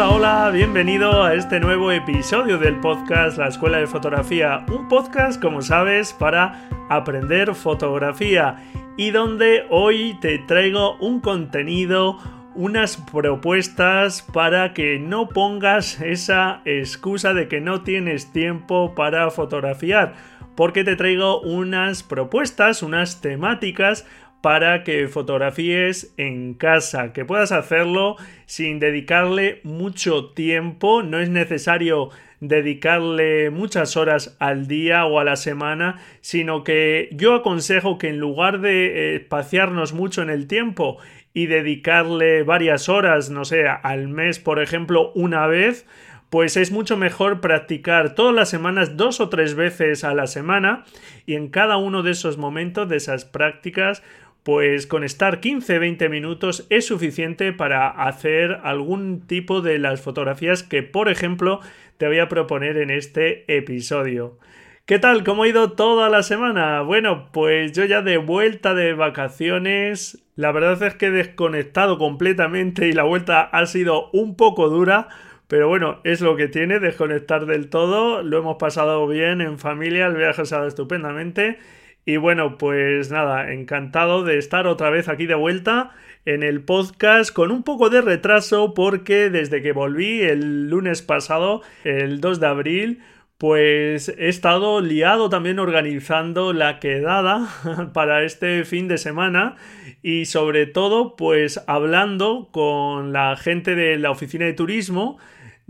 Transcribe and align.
Hola, 0.00 0.14
hola, 0.14 0.50
bienvenido 0.50 1.24
a 1.24 1.34
este 1.34 1.60
nuevo 1.60 1.92
episodio 1.92 2.56
del 2.56 2.80
podcast 2.80 3.36
La 3.36 3.48
Escuela 3.48 3.76
de 3.76 3.86
Fotografía, 3.86 4.64
un 4.72 4.88
podcast, 4.88 5.38
como 5.42 5.60
sabes, 5.60 6.14
para 6.14 6.70
aprender 6.88 7.54
fotografía 7.54 8.56
y 8.96 9.10
donde 9.10 9.66
hoy 9.68 10.16
te 10.22 10.38
traigo 10.38 10.96
un 11.00 11.20
contenido, 11.20 12.16
unas 12.54 12.96
propuestas 12.96 14.22
para 14.22 14.72
que 14.72 14.98
no 14.98 15.28
pongas 15.28 16.00
esa 16.00 16.62
excusa 16.64 17.34
de 17.34 17.46
que 17.46 17.60
no 17.60 17.82
tienes 17.82 18.32
tiempo 18.32 18.94
para 18.94 19.30
fotografiar, 19.30 20.14
porque 20.56 20.82
te 20.82 20.96
traigo 20.96 21.42
unas 21.42 22.02
propuestas, 22.02 22.82
unas 22.82 23.20
temáticas 23.20 24.06
para 24.42 24.84
que 24.84 25.08
fotografíes 25.08 26.14
en 26.16 26.54
casa, 26.54 27.12
que 27.12 27.24
puedas 27.24 27.52
hacerlo 27.52 28.16
sin 28.46 28.80
dedicarle 28.80 29.60
mucho 29.64 30.30
tiempo, 30.30 31.02
no 31.02 31.18
es 31.18 31.28
necesario 31.28 32.10
dedicarle 32.40 33.50
muchas 33.50 33.96
horas 33.96 34.36
al 34.40 34.66
día 34.66 35.04
o 35.04 35.20
a 35.20 35.24
la 35.24 35.36
semana, 35.36 36.00
sino 36.22 36.64
que 36.64 37.10
yo 37.12 37.34
aconsejo 37.34 37.98
que 37.98 38.08
en 38.08 38.18
lugar 38.18 38.60
de 38.60 39.16
espaciarnos 39.16 39.92
mucho 39.92 40.22
en 40.22 40.30
el 40.30 40.46
tiempo 40.46 40.98
y 41.34 41.46
dedicarle 41.46 42.42
varias 42.42 42.88
horas, 42.88 43.30
no 43.30 43.44
sé, 43.44 43.68
al 43.68 44.08
mes, 44.08 44.38
por 44.38 44.60
ejemplo, 44.60 45.12
una 45.14 45.46
vez, 45.46 45.86
pues 46.30 46.56
es 46.56 46.72
mucho 46.72 46.96
mejor 46.96 47.40
practicar 47.40 48.14
todas 48.14 48.34
las 48.34 48.48
semanas 48.48 48.96
dos 48.96 49.20
o 49.20 49.28
tres 49.28 49.54
veces 49.54 50.02
a 50.04 50.14
la 50.14 50.26
semana 50.26 50.84
y 51.26 51.34
en 51.34 51.48
cada 51.48 51.76
uno 51.76 52.02
de 52.02 52.12
esos 52.12 52.38
momentos 52.38 52.88
de 52.88 52.96
esas 52.96 53.24
prácticas 53.24 54.02
pues 54.42 54.86
con 54.86 55.04
estar 55.04 55.40
15-20 55.40 56.08
minutos 56.08 56.66
es 56.70 56.86
suficiente 56.86 57.52
para 57.52 57.88
hacer 57.88 58.58
algún 58.62 59.26
tipo 59.26 59.60
de 59.60 59.78
las 59.78 60.00
fotografías 60.00 60.62
que, 60.62 60.82
por 60.82 61.08
ejemplo, 61.08 61.60
te 61.98 62.06
voy 62.06 62.18
a 62.18 62.28
proponer 62.28 62.78
en 62.78 62.90
este 62.90 63.44
episodio. 63.54 64.38
¿Qué 64.86 64.98
tal? 64.98 65.22
¿Cómo 65.22 65.44
ha 65.44 65.48
ido 65.48 65.72
toda 65.72 66.08
la 66.08 66.22
semana? 66.22 66.82
Bueno, 66.82 67.28
pues 67.32 67.72
yo 67.72 67.84
ya 67.84 68.02
de 68.02 68.16
vuelta 68.16 68.74
de 68.74 68.94
vacaciones, 68.94 70.24
la 70.34 70.50
verdad 70.50 70.82
es 70.82 70.94
que 70.94 71.06
he 71.06 71.10
desconectado 71.10 71.98
completamente 71.98 72.88
y 72.88 72.92
la 72.92 73.04
vuelta 73.04 73.42
ha 73.42 73.66
sido 73.66 74.10
un 74.12 74.36
poco 74.36 74.68
dura, 74.68 75.08
pero 75.46 75.68
bueno, 75.68 76.00
es 76.02 76.20
lo 76.22 76.34
que 76.34 76.48
tiene 76.48 76.80
desconectar 76.80 77.46
del 77.46 77.68
todo, 77.68 78.22
lo 78.22 78.38
hemos 78.38 78.56
pasado 78.56 79.06
bien 79.06 79.40
en 79.40 79.58
familia, 79.58 80.06
el 80.06 80.16
viaje 80.16 80.42
ha 80.52 80.66
estupendamente 80.66 81.58
y 82.04 82.16
bueno, 82.16 82.58
pues 82.58 83.10
nada, 83.10 83.52
encantado 83.52 84.24
de 84.24 84.38
estar 84.38 84.66
otra 84.66 84.90
vez 84.90 85.08
aquí 85.08 85.26
de 85.26 85.34
vuelta 85.34 85.90
en 86.24 86.42
el 86.42 86.62
podcast 86.62 87.32
con 87.32 87.50
un 87.50 87.62
poco 87.62 87.90
de 87.90 88.00
retraso 88.00 88.74
porque 88.74 89.30
desde 89.30 89.62
que 89.62 89.72
volví 89.72 90.22
el 90.22 90.68
lunes 90.70 91.02
pasado, 91.02 91.62
el 91.84 92.20
2 92.20 92.40
de 92.40 92.46
abril, 92.46 93.02
pues 93.38 94.10
he 94.10 94.28
estado 94.28 94.80
liado 94.80 95.30
también 95.30 95.58
organizando 95.58 96.52
la 96.52 96.78
quedada 96.78 97.48
para 97.94 98.22
este 98.22 98.64
fin 98.64 98.86
de 98.86 98.98
semana 98.98 99.56
y 100.02 100.26
sobre 100.26 100.66
todo 100.66 101.16
pues 101.16 101.62
hablando 101.66 102.48
con 102.52 103.12
la 103.12 103.36
gente 103.36 103.74
de 103.74 103.98
la 103.98 104.10
oficina 104.10 104.44
de 104.44 104.52
turismo 104.52 105.18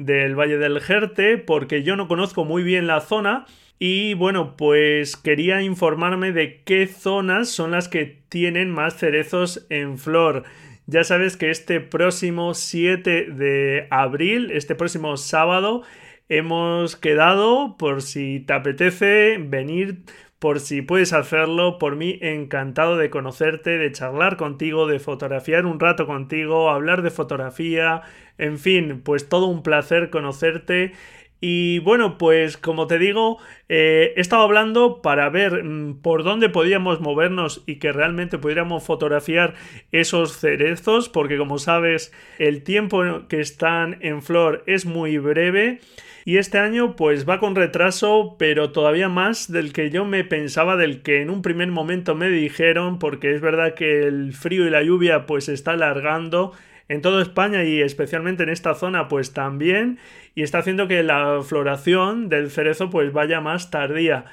del 0.04 0.34
Valle 0.34 0.58
del 0.58 0.80
Jerte 0.80 1.38
porque 1.38 1.82
yo 1.82 1.96
no 1.96 2.08
conozco 2.08 2.44
muy 2.44 2.62
bien 2.62 2.86
la 2.86 3.00
zona 3.00 3.46
y 3.78 4.14
bueno, 4.14 4.56
pues 4.56 5.16
quería 5.16 5.62
informarme 5.62 6.32
de 6.32 6.62
qué 6.64 6.86
zonas 6.86 7.48
son 7.48 7.70
las 7.70 7.88
que 7.88 8.20
tienen 8.28 8.70
más 8.70 8.96
cerezos 8.96 9.66
en 9.70 9.98
flor. 9.98 10.44
Ya 10.86 11.04
sabes 11.04 11.36
que 11.36 11.50
este 11.50 11.80
próximo 11.80 12.54
7 12.54 13.26
de 13.30 13.86
abril, 13.90 14.50
este 14.50 14.74
próximo 14.74 15.16
sábado, 15.16 15.82
hemos 16.28 16.96
quedado 16.96 17.76
por 17.78 18.02
si 18.02 18.40
te 18.40 18.52
apetece 18.52 19.38
venir, 19.38 20.00
por 20.40 20.58
si 20.58 20.80
puedes 20.80 21.12
hacerlo, 21.12 21.78
por 21.78 21.96
mí 21.96 22.18
encantado 22.22 22.96
de 22.96 23.10
conocerte, 23.10 23.76
de 23.76 23.92
charlar 23.92 24.38
contigo, 24.38 24.86
de 24.86 24.98
fotografiar 24.98 25.66
un 25.66 25.78
rato 25.78 26.06
contigo, 26.06 26.70
hablar 26.70 27.02
de 27.02 27.10
fotografía, 27.10 28.00
en 28.38 28.58
fin, 28.58 29.02
pues 29.04 29.28
todo 29.28 29.46
un 29.46 29.62
placer 29.62 30.08
conocerte 30.08 30.92
y 31.40 31.78
bueno, 31.78 32.18
pues 32.18 32.58
como 32.58 32.86
te 32.86 32.98
digo, 32.98 33.38
eh, 33.68 34.12
he 34.16 34.20
estado 34.20 34.42
hablando 34.42 35.00
para 35.00 35.30
ver 35.30 35.64
mm, 35.64 36.02
por 36.02 36.22
dónde 36.22 36.50
podíamos 36.50 37.00
movernos 37.00 37.62
y 37.66 37.76
que 37.76 37.92
realmente 37.92 38.36
pudiéramos 38.36 38.84
fotografiar 38.84 39.54
esos 39.90 40.36
cerezos, 40.38 41.08
porque 41.08 41.38
como 41.38 41.58
sabes, 41.58 42.12
el 42.38 42.62
tiempo 42.62 43.02
que 43.28 43.40
están 43.40 43.96
en 44.00 44.22
flor 44.22 44.62
es 44.66 44.84
muy 44.84 45.16
breve. 45.18 45.80
Y 46.26 46.36
este 46.36 46.58
año 46.58 46.96
pues 46.96 47.26
va 47.26 47.40
con 47.40 47.56
retraso, 47.56 48.36
pero 48.38 48.70
todavía 48.72 49.08
más 49.08 49.50
del 49.50 49.72
que 49.72 49.88
yo 49.88 50.04
me 50.04 50.22
pensaba, 50.22 50.76
del 50.76 51.00
que 51.00 51.22
en 51.22 51.30
un 51.30 51.40
primer 51.40 51.68
momento 51.68 52.14
me 52.14 52.28
dijeron, 52.28 52.98
porque 52.98 53.34
es 53.34 53.40
verdad 53.40 53.74
que 53.74 54.02
el 54.02 54.34
frío 54.34 54.66
y 54.66 54.70
la 54.70 54.82
lluvia 54.82 55.24
pues 55.24 55.46
se 55.46 55.54
está 55.54 55.72
alargando 55.72 56.52
en 56.90 57.02
toda 57.02 57.22
España 57.22 57.62
y 57.62 57.80
especialmente 57.80 58.42
en 58.42 58.48
esta 58.48 58.74
zona 58.74 59.06
pues 59.06 59.32
también 59.32 60.00
y 60.34 60.42
está 60.42 60.58
haciendo 60.58 60.88
que 60.88 61.04
la 61.04 61.40
floración 61.42 62.28
del 62.28 62.50
cerezo 62.50 62.90
pues 62.90 63.12
vaya 63.12 63.40
más 63.40 63.70
tardía. 63.70 64.24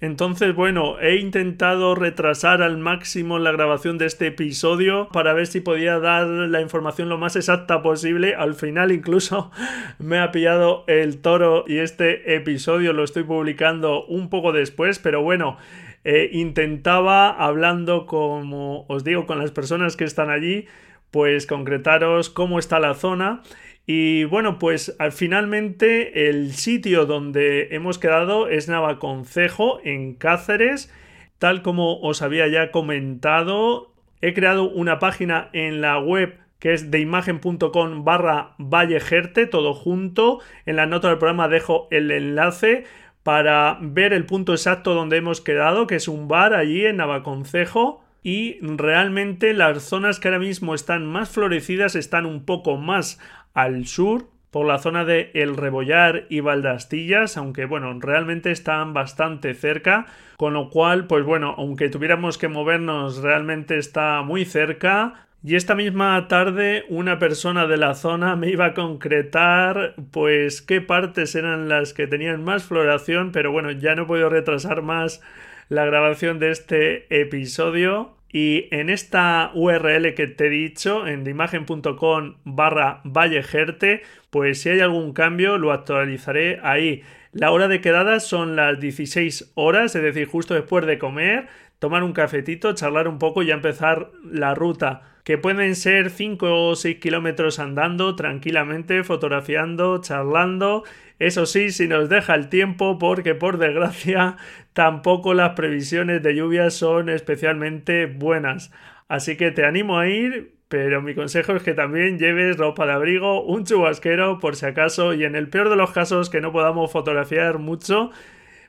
Entonces, 0.00 0.54
bueno, 0.54 0.98
he 0.98 1.16
intentado 1.16 1.94
retrasar 1.94 2.62
al 2.62 2.78
máximo 2.78 3.38
la 3.38 3.52
grabación 3.52 3.96
de 3.98 4.06
este 4.06 4.28
episodio 4.28 5.08
para 5.12 5.34
ver 5.34 5.46
si 5.46 5.60
podía 5.60 6.00
dar 6.00 6.26
la 6.26 6.60
información 6.60 7.08
lo 7.08 7.18
más 7.18 7.36
exacta 7.36 7.80
posible. 7.80 8.34
Al 8.34 8.54
final 8.54 8.90
incluso 8.90 9.52
me 10.00 10.18
ha 10.18 10.32
pillado 10.32 10.84
el 10.88 11.18
toro 11.18 11.64
y 11.68 11.78
este 11.78 12.34
episodio 12.34 12.92
lo 12.92 13.04
estoy 13.04 13.22
publicando 13.22 14.04
un 14.06 14.30
poco 14.30 14.50
después, 14.52 14.98
pero 14.98 15.22
bueno, 15.22 15.58
eh, 16.02 16.28
intentaba 16.32 17.28
hablando 17.30 18.06
como 18.06 18.86
os 18.88 19.04
digo 19.04 19.26
con 19.26 19.38
las 19.38 19.52
personas 19.52 19.96
que 19.96 20.04
están 20.04 20.30
allí 20.30 20.66
pues 21.10 21.46
concretaros 21.46 22.30
cómo 22.30 22.58
está 22.58 22.78
la 22.80 22.94
zona. 22.94 23.42
Y 23.86 24.24
bueno, 24.24 24.58
pues 24.58 24.94
al, 24.98 25.12
finalmente 25.12 26.28
el 26.28 26.52
sitio 26.52 27.06
donde 27.06 27.74
hemos 27.74 27.98
quedado 27.98 28.48
es 28.48 28.68
Navaconcejo, 28.68 29.80
en 29.82 30.14
Cáceres. 30.14 30.92
Tal 31.38 31.62
como 31.62 32.00
os 32.00 32.22
había 32.22 32.46
ya 32.48 32.70
comentado, 32.70 33.92
he 34.20 34.34
creado 34.34 34.68
una 34.68 34.98
página 34.98 35.48
en 35.52 35.80
la 35.80 35.98
web 35.98 36.38
que 36.60 36.74
es 36.74 36.90
de 36.90 37.00
imagen.com 37.00 38.04
barra 38.04 38.54
vallejerte, 38.58 39.46
todo 39.46 39.72
junto. 39.72 40.40
En 40.66 40.76
la 40.76 40.86
nota 40.86 41.08
del 41.08 41.18
programa 41.18 41.48
dejo 41.48 41.88
el 41.90 42.10
enlace 42.10 42.84
para 43.22 43.78
ver 43.80 44.12
el 44.12 44.26
punto 44.26 44.52
exacto 44.52 44.94
donde 44.94 45.16
hemos 45.16 45.40
quedado, 45.40 45.86
que 45.86 45.96
es 45.96 46.06
un 46.06 46.28
bar 46.28 46.54
allí 46.54 46.84
en 46.84 46.98
Navaconcejo 46.98 48.04
y 48.22 48.58
realmente 48.60 49.54
las 49.54 49.82
zonas 49.82 50.20
que 50.20 50.28
ahora 50.28 50.40
mismo 50.40 50.74
están 50.74 51.06
más 51.06 51.30
florecidas 51.30 51.94
están 51.94 52.26
un 52.26 52.44
poco 52.44 52.76
más 52.76 53.18
al 53.54 53.86
sur 53.86 54.28
por 54.50 54.66
la 54.66 54.78
zona 54.78 55.04
de 55.04 55.30
El 55.34 55.56
Rebollar 55.56 56.26
y 56.28 56.40
Valdastillas, 56.40 57.36
aunque 57.36 57.66
bueno, 57.66 57.96
realmente 58.00 58.50
están 58.50 58.92
bastante 58.92 59.54
cerca, 59.54 60.06
con 60.36 60.54
lo 60.54 60.70
cual, 60.70 61.06
pues 61.06 61.24
bueno, 61.24 61.54
aunque 61.56 61.88
tuviéramos 61.88 62.36
que 62.36 62.48
movernos, 62.48 63.18
realmente 63.18 63.78
está 63.78 64.22
muy 64.22 64.44
cerca. 64.44 65.26
Y 65.42 65.54
esta 65.54 65.74
misma 65.74 66.28
tarde 66.28 66.84
una 66.90 67.18
persona 67.18 67.66
de 67.66 67.78
la 67.78 67.94
zona 67.94 68.36
me 68.36 68.50
iba 68.50 68.66
a 68.66 68.74
concretar 68.74 69.94
pues 70.10 70.60
qué 70.60 70.82
partes 70.82 71.34
eran 71.34 71.68
las 71.68 71.94
que 71.94 72.06
tenían 72.06 72.44
más 72.44 72.64
floración, 72.64 73.32
pero 73.32 73.50
bueno, 73.50 73.70
ya 73.70 73.94
no 73.94 74.06
puedo 74.06 74.28
retrasar 74.28 74.82
más 74.82 75.22
la 75.70 75.86
grabación 75.86 76.38
de 76.38 76.50
este 76.50 77.06
episodio. 77.22 78.16
Y 78.32 78.68
en 78.70 78.90
esta 78.90 79.50
URL 79.54 80.14
que 80.14 80.26
te 80.26 80.46
he 80.46 80.50
dicho, 80.50 81.06
en 81.06 81.26
imagen.com 81.26 82.34
barra 82.44 83.00
vallejerte, 83.02 84.02
pues 84.30 84.60
si 84.60 84.68
hay 84.68 84.80
algún 84.80 85.12
cambio 85.12 85.58
lo 85.58 85.72
actualizaré 85.72 86.60
ahí. 86.62 87.02
La 87.32 87.50
hora 87.50 87.66
de 87.66 87.80
quedada 87.80 88.20
son 88.20 88.54
las 88.54 88.78
16 88.78 89.52
horas, 89.54 89.96
es 89.96 90.02
decir, 90.02 90.28
justo 90.28 90.54
después 90.54 90.86
de 90.86 90.98
comer, 90.98 91.48
tomar 91.78 92.04
un 92.04 92.12
cafetito, 92.12 92.72
charlar 92.74 93.08
un 93.08 93.18
poco 93.18 93.42
y 93.42 93.46
ya 93.46 93.54
empezar 93.54 94.10
la 94.24 94.54
ruta 94.54 95.02
que 95.24 95.38
pueden 95.38 95.76
ser 95.76 96.10
5 96.10 96.68
o 96.68 96.76
6 96.76 96.98
kilómetros 96.98 97.58
andando 97.58 98.16
tranquilamente, 98.16 99.04
fotografiando, 99.04 100.00
charlando. 100.00 100.84
Eso 101.18 101.46
sí, 101.46 101.70
si 101.70 101.86
nos 101.86 102.08
deja 102.08 102.34
el 102.34 102.48
tiempo, 102.48 102.98
porque 102.98 103.34
por 103.34 103.58
desgracia 103.58 104.36
tampoco 104.72 105.34
las 105.34 105.50
previsiones 105.50 106.22
de 106.22 106.34
lluvia 106.34 106.70
son 106.70 107.08
especialmente 107.08 108.06
buenas. 108.06 108.72
Así 109.08 109.36
que 109.36 109.50
te 109.50 109.64
animo 109.64 109.98
a 109.98 110.08
ir, 110.08 110.54
pero 110.68 111.02
mi 111.02 111.14
consejo 111.14 111.54
es 111.56 111.62
que 111.62 111.74
también 111.74 112.18
lleves 112.18 112.56
ropa 112.56 112.86
de 112.86 112.92
abrigo, 112.92 113.42
un 113.42 113.64
chubasquero 113.64 114.38
por 114.38 114.56
si 114.56 114.66
acaso 114.66 115.14
y 115.14 115.24
en 115.24 115.34
el 115.34 115.48
peor 115.48 115.68
de 115.68 115.76
los 115.76 115.90
casos 115.90 116.30
que 116.30 116.40
no 116.40 116.52
podamos 116.52 116.92
fotografiar 116.92 117.58
mucho, 117.58 118.12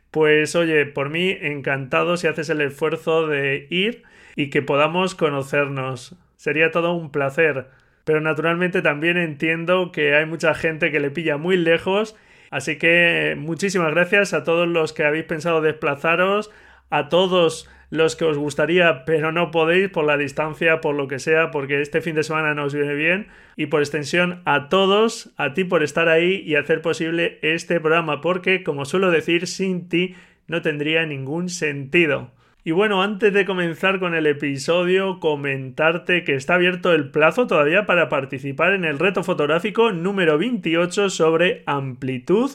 pues 0.09 0.56
oye, 0.56 0.86
por 0.88 1.09
mí 1.09 1.30
encantado 1.30 2.18
si 2.18 2.27
haces 2.27 2.50
el 2.50 2.62
esfuerzo 2.62 3.27
de 3.27 3.68
ir 3.69 4.03
y 4.36 4.50
que 4.50 4.62
podamos 4.62 5.15
conocernos. 5.15 6.18
Sería 6.41 6.71
todo 6.71 6.95
un 6.95 7.11
placer. 7.11 7.67
Pero 8.03 8.19
naturalmente 8.19 8.81
también 8.81 9.15
entiendo 9.17 9.91
que 9.91 10.15
hay 10.15 10.25
mucha 10.25 10.55
gente 10.55 10.89
que 10.89 10.99
le 10.99 11.11
pilla 11.11 11.38
muy 11.38 11.55
lejos. 11.55 12.15
Así 12.49 12.79
que 12.79 13.35
muchísimas 13.38 13.91
gracias 13.91 14.33
a 14.33 14.43
todos 14.43 14.67
los 14.67 14.91
que 14.91 15.03
habéis 15.03 15.25
pensado 15.25 15.61
desplazaros, 15.61 16.49
a 16.89 17.09
todos 17.09 17.69
los 17.91 18.15
que 18.15 18.25
os 18.25 18.39
gustaría 18.39 19.05
pero 19.05 19.31
no 19.31 19.51
podéis 19.51 19.89
por 19.89 20.03
la 20.03 20.17
distancia, 20.17 20.81
por 20.81 20.95
lo 20.95 21.07
que 21.07 21.19
sea, 21.19 21.51
porque 21.51 21.79
este 21.79 22.01
fin 22.01 22.15
de 22.15 22.23
semana 22.23 22.55
nos 22.55 22.73
viene 22.73 22.95
bien 22.95 23.27
y 23.55 23.67
por 23.67 23.81
extensión 23.81 24.41
a 24.45 24.67
todos, 24.67 25.31
a 25.38 25.53
ti 25.53 25.63
por 25.63 25.83
estar 25.83 26.09
ahí 26.09 26.41
y 26.43 26.55
hacer 26.55 26.81
posible 26.81 27.38
este 27.43 27.79
programa, 27.79 28.19
porque 28.19 28.63
como 28.63 28.85
suelo 28.85 29.11
decir, 29.11 29.45
sin 29.45 29.89
ti 29.89 30.15
no 30.47 30.63
tendría 30.63 31.05
ningún 31.05 31.49
sentido. 31.49 32.31
Y 32.63 32.71
bueno, 32.71 33.01
antes 33.01 33.33
de 33.33 33.43
comenzar 33.43 33.99
con 33.99 34.13
el 34.13 34.27
episodio, 34.27 35.19
comentarte 35.19 36.23
que 36.23 36.35
está 36.35 36.55
abierto 36.55 36.93
el 36.93 37.09
plazo 37.09 37.47
todavía 37.47 37.87
para 37.87 38.07
participar 38.07 38.73
en 38.73 38.85
el 38.85 38.99
reto 38.99 39.23
fotográfico 39.23 39.91
número 39.91 40.37
28 40.37 41.09
sobre 41.09 41.63
amplitud, 41.65 42.51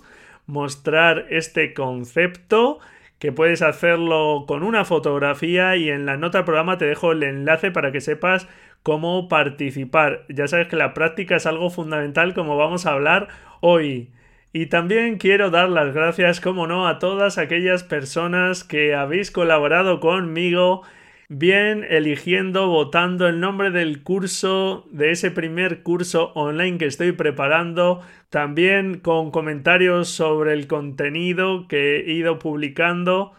mostrar 0.46 1.26
este 1.30 1.74
concepto 1.74 2.78
que 3.18 3.32
puedes 3.32 3.62
hacerlo 3.62 4.44
con 4.46 4.62
una 4.62 4.84
fotografía 4.84 5.74
y 5.74 5.90
en 5.90 6.06
la 6.06 6.16
nota 6.16 6.38
del 6.38 6.44
programa 6.44 6.78
te 6.78 6.84
dejo 6.84 7.10
el 7.10 7.24
enlace 7.24 7.72
para 7.72 7.90
que 7.90 8.00
sepas 8.00 8.46
cómo 8.84 9.28
participar. 9.28 10.24
Ya 10.28 10.46
sabes 10.46 10.68
que 10.68 10.76
la 10.76 10.94
práctica 10.94 11.34
es 11.34 11.46
algo 11.46 11.68
fundamental 11.68 12.32
como 12.32 12.56
vamos 12.56 12.86
a 12.86 12.92
hablar 12.92 13.26
hoy. 13.60 14.10
Y 14.58 14.68
también 14.68 15.18
quiero 15.18 15.50
dar 15.50 15.68
las 15.68 15.92
gracias, 15.92 16.40
como 16.40 16.66
no, 16.66 16.88
a 16.88 16.98
todas 16.98 17.36
aquellas 17.36 17.84
personas 17.84 18.64
que 18.64 18.94
habéis 18.94 19.30
colaborado 19.30 20.00
conmigo, 20.00 20.80
bien 21.28 21.84
eligiendo, 21.86 22.66
votando 22.66 23.28
el 23.28 23.38
nombre 23.38 23.70
del 23.70 24.02
curso, 24.02 24.86
de 24.90 25.10
ese 25.10 25.30
primer 25.30 25.82
curso 25.82 26.32
online 26.32 26.78
que 26.78 26.86
estoy 26.86 27.12
preparando, 27.12 28.00
también 28.30 28.98
con 28.98 29.30
comentarios 29.30 30.08
sobre 30.08 30.54
el 30.54 30.66
contenido 30.66 31.68
que 31.68 31.98
he 31.98 32.12
ido 32.14 32.38
publicando. 32.38 33.34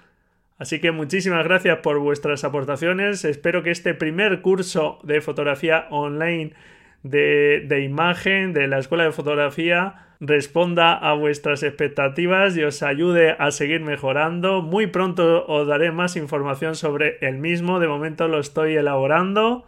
Así 0.59 0.79
que 0.79 0.91
muchísimas 0.91 1.43
gracias 1.45 1.79
por 1.79 1.97
vuestras 1.97 2.43
aportaciones. 2.43 3.25
Espero 3.25 3.63
que 3.63 3.71
este 3.71 3.95
primer 3.95 4.41
curso 4.43 4.99
de 5.01 5.19
fotografía 5.21 5.87
online 5.89 6.53
de, 7.01 7.65
de 7.67 7.81
imagen 7.81 8.53
de 8.53 8.67
la 8.67 8.77
Escuela 8.77 9.05
de 9.05 9.11
Fotografía 9.11 10.03
responda 10.19 10.93
a 10.93 11.13
vuestras 11.13 11.63
expectativas 11.63 12.57
y 12.57 12.63
os 12.63 12.83
ayude 12.83 13.35
a 13.37 13.51
seguir 13.51 13.81
mejorando. 13.81 14.61
Muy 14.61 14.87
pronto 14.87 15.45
os 15.47 15.67
daré 15.67 15.91
más 15.91 16.15
información 16.15 16.75
sobre 16.75 17.17
el 17.21 17.37
mismo, 17.37 17.79
de 17.79 17.87
momento 17.87 18.27
lo 18.27 18.39
estoy 18.39 18.75
elaborando. 18.75 19.65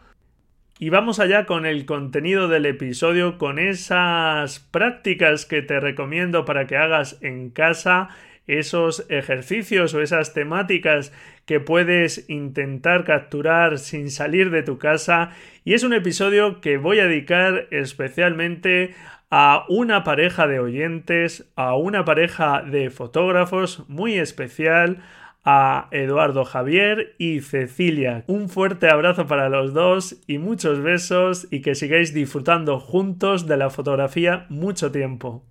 Y 0.81 0.90
vamos 0.90 1.19
allá 1.19 1.46
con 1.46 1.66
el 1.66 1.86
contenido 1.86 2.48
del 2.48 2.66
episodio, 2.66 3.38
con 3.38 3.60
esas 3.60 4.60
prácticas 4.60 5.46
que 5.46 5.62
te 5.62 5.80
recomiendo 5.80 6.46
para 6.46 6.68
que 6.68 6.78
hagas 6.78 7.22
en 7.22 7.50
casa, 7.50 8.10
esos 8.48 9.06
ejercicios 9.10 9.94
o 9.94 10.02
esas 10.02 10.34
temáticas 10.34 11.13
que 11.45 11.60
puedes 11.60 12.30
intentar 12.30 13.04
capturar 13.04 13.78
sin 13.78 14.10
salir 14.10 14.52
de 14.52 14.63
tu 14.63 14.78
casa. 14.78 15.31
Y 15.66 15.74
es 15.74 15.84
un 15.84 15.94
episodio 15.94 16.62
que 16.62 16.78
voy 16.78 17.00
a 17.00 17.06
dedicar 17.06 17.68
especialmente 17.72 18.95
a 19.30 19.66
una 19.70 20.04
pareja 20.04 20.48
de 20.48 20.60
oyentes, 20.60 21.52
a 21.56 21.76
una 21.76 22.04
pareja 22.06 22.64
de 22.64 22.90
fotógrafos 22.90 23.84
muy 23.88 24.16
especial, 24.16 25.04
a 25.46 25.88
Eduardo 25.92 26.46
Javier 26.46 27.16
y 27.18 27.42
Cecilia. 27.42 28.24
Un 28.28 28.50
fuerte 28.50 28.90
abrazo 28.90 29.26
para 29.28 29.50
los 29.50 29.74
dos 29.74 30.22
y 30.28 30.38
muchos 30.38 30.81
besos 30.81 31.48
y 31.50 31.62
que 31.62 31.76
sigáis 31.76 32.14
disfrutando 32.14 32.80
juntos 32.80 33.48
de 33.48 33.58
la 33.58 33.70
fotografía 33.70 34.46
mucho 34.50 34.92
tiempo. 34.92 35.46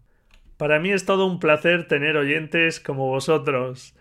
Para 0.56 0.78
mí 0.80 0.90
es 0.90 1.06
todo 1.06 1.26
un 1.26 1.38
placer 1.38 1.86
tener 1.86 2.16
oyentes 2.16 2.80
como 2.80 3.06
vosotros. 3.06 3.94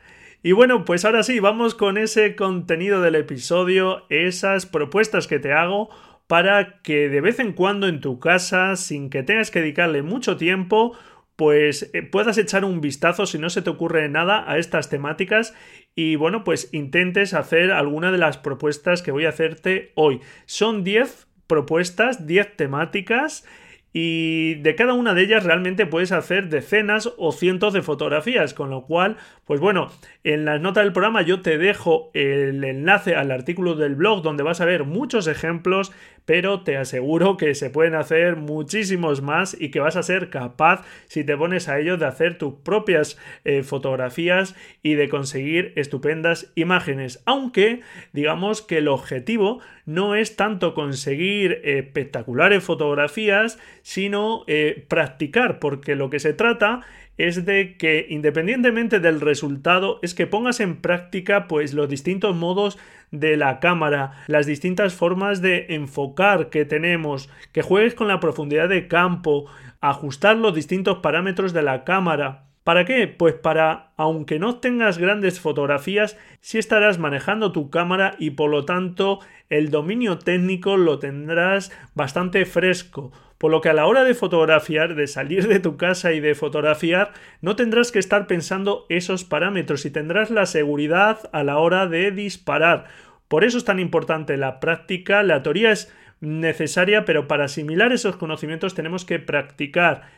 Y 0.44 0.52
bueno, 0.52 0.86
pues 0.86 1.06
ahora 1.06 1.24
sí, 1.24 1.40
vamos 1.40 1.76
con 1.76 1.98
ese 1.98 2.36
contenido 2.36 3.02
del 3.02 3.16
episodio, 3.16 4.04
esas 4.10 4.66
propuestas 4.66 5.28
que 5.28 5.40
te 5.40 5.54
hago 5.54 5.90
para 6.28 6.82
que 6.82 7.10
de 7.10 7.22
vez 7.22 7.40
en 7.40 7.54
cuando 7.54 7.88
en 7.88 8.02
tu 8.02 8.20
casa, 8.20 8.76
sin 8.76 9.10
que 9.10 9.24
tengas 9.24 9.50
que 9.50 9.62
dedicarle 9.62 10.04
mucho 10.04 10.38
tiempo, 10.38 10.98
pues 11.38 11.90
eh, 11.94 12.04
puedas 12.04 12.38
echar 12.38 12.66
un 12.66 12.82
vistazo 12.82 13.26
si 13.26 13.38
no 13.38 13.50
se 13.50 13.62
te 13.62 13.70
ocurre 13.70 14.10
nada 14.10 14.44
a 14.52 14.58
estas 14.58 14.90
temáticas 14.90 15.54
y 15.96 16.16
bueno, 16.16 16.44
pues 16.44 16.70
intentes 16.74 17.34
hacer 17.34 17.72
alguna 17.72 18.12
de 18.12 18.18
las 18.18 18.38
propuestas 18.38 19.02
que 19.02 19.12
voy 19.12 19.26
a 19.26 19.30
hacerte 19.30 19.94
hoy. 19.96 20.20
Son 20.46 20.84
10 20.84 21.28
propuestas, 21.48 22.28
10 22.28 22.58
temáticas 22.58 23.46
y 23.94 24.56
de 24.56 24.76
cada 24.76 24.94
una 24.94 25.16
de 25.16 25.24
ellas 25.24 25.44
realmente 25.44 25.88
puedes 25.88 26.12
hacer 26.12 26.50
decenas 26.50 27.12
o 27.18 27.32
cientos 27.32 27.74
de 27.74 27.82
fotografías, 27.82 28.54
con 28.54 28.70
lo 28.70 28.84
cual, 28.84 29.18
pues 29.46 29.60
bueno, 29.60 29.92
en 30.24 30.46
las 30.46 30.62
notas 30.62 30.84
del 30.84 30.94
programa 30.94 31.24
yo 31.24 31.42
te 31.42 31.58
dejo 31.58 32.12
el 32.14 32.64
enlace 32.64 33.16
al 33.16 33.32
artículo 33.32 33.74
del 33.74 33.96
blog 33.96 34.22
donde 34.22 34.44
vas 34.44 34.62
a 34.62 34.66
ver 34.66 34.84
muchos 34.84 35.26
ejemplos 35.26 35.94
pero 36.28 36.60
te 36.64 36.76
aseguro 36.76 37.38
que 37.38 37.56
se 37.56 37.70
pueden 37.70 37.96
hacer 37.96 38.36
muchísimos 38.36 39.22
más 39.22 39.56
y 39.58 39.72
que 39.72 39.80
vas 39.80 39.96
a 39.96 40.04
ser 40.04 40.30
capaz, 40.30 40.84
si 41.08 41.24
te 41.24 41.38
pones 41.38 41.70
a 41.70 41.80
ello, 41.80 41.96
de 41.96 42.06
hacer 42.06 42.38
tus 42.38 42.54
propias 42.54 43.18
eh, 43.46 43.64
fotografías 43.64 44.54
y 44.84 44.96
de 44.96 45.08
conseguir 45.08 45.72
estupendas 45.78 46.52
imágenes. 46.56 47.24
Aunque 47.26 47.80
digamos 48.12 48.62
que 48.62 48.80
el 48.80 48.90
objetivo 48.90 49.62
no 49.86 50.16
es 50.16 50.36
tanto 50.36 50.74
conseguir 50.74 51.62
espectaculares 51.64 52.62
fotografías, 52.62 53.58
sino 53.82 54.44
eh, 54.48 54.86
practicar, 54.90 55.60
porque 55.60 55.96
lo 55.96 56.10
que 56.10 56.20
se 56.20 56.34
trata 56.34 56.82
es 57.18 57.46
de 57.46 57.78
que 57.78 58.06
independientemente 58.10 59.00
del 59.00 59.22
resultado 59.22 60.00
es 60.02 60.14
que 60.14 60.28
pongas 60.28 60.60
en 60.60 60.78
práctica 60.78 61.48
pues 61.48 61.74
los 61.74 61.90
distintos 61.90 62.36
modos 62.36 62.78
de 63.12 63.38
la 63.38 63.60
cámara, 63.60 64.24
las 64.28 64.46
distintas 64.46 64.94
formas 64.94 65.42
de 65.42 65.68
enfocar 65.70 66.50
que 66.50 66.66
tenemos, 66.66 67.30
que 67.52 67.62
juegues 67.62 67.96
con 67.96 68.08
la 68.08 68.20
profundidad 68.20 68.70
de 68.70 68.88
campo, 68.88 69.46
ajustar 69.82 70.38
los 70.38 70.54
distintos 70.54 71.00
parámetros 71.00 71.54
de 71.54 71.64
la 71.64 71.84
cámara. 71.84 72.44
¿Para 72.64 72.84
qué? 72.84 73.08
Pues 73.08 73.34
para, 73.34 73.94
aunque 73.96 74.40
no 74.40 74.58
tengas 74.58 74.98
grandes 74.98 75.40
fotografías, 75.40 76.18
sí 76.42 76.58
estarás 76.58 77.00
manejando 77.00 77.54
tu 77.54 77.70
cámara 77.70 78.16
y 78.20 78.32
por 78.32 78.50
lo 78.50 78.66
tanto 78.66 79.20
el 79.50 79.72
dominio 79.72 80.20
técnico 80.20 80.76
lo 80.76 81.00
tendrás 81.00 81.72
bastante 81.96 82.46
fresco. 82.46 83.14
Por 83.38 83.52
lo 83.52 83.62
que 83.62 83.70
a 83.70 83.74
la 83.74 83.86
hora 83.86 84.04
de 84.04 84.16
fotografiar, 84.16 84.96
de 84.96 85.08
salir 85.08 85.48
de 85.48 85.60
tu 85.60 85.78
casa 85.78 86.14
y 86.14 86.20
de 86.20 86.34
fotografiar, 86.34 87.12
no 87.42 87.56
tendrás 87.56 87.92
que 87.92 88.00
estar 88.00 88.26
pensando 88.28 88.86
esos 88.90 89.24
parámetros 89.24 89.86
y 89.86 89.92
tendrás 89.92 90.32
la 90.32 90.46
seguridad 90.46 91.30
a 91.34 91.44
la 91.44 91.58
hora 91.58 91.88
de 91.88 92.12
disparar. 92.12 92.86
Por 93.28 93.44
eso 93.44 93.58
es 93.58 93.66
tan 93.66 93.80
importante 93.80 94.38
la 94.38 94.60
práctica, 94.60 95.22
la 95.22 95.44
teoría 95.44 95.72
es 95.72 95.94
necesaria, 96.20 97.06
pero 97.06 97.28
para 97.28 97.46
asimilar 97.46 97.92
esos 97.92 98.16
conocimientos 98.16 98.74
tenemos 98.74 99.06
que 99.06 99.20
practicar 99.20 100.17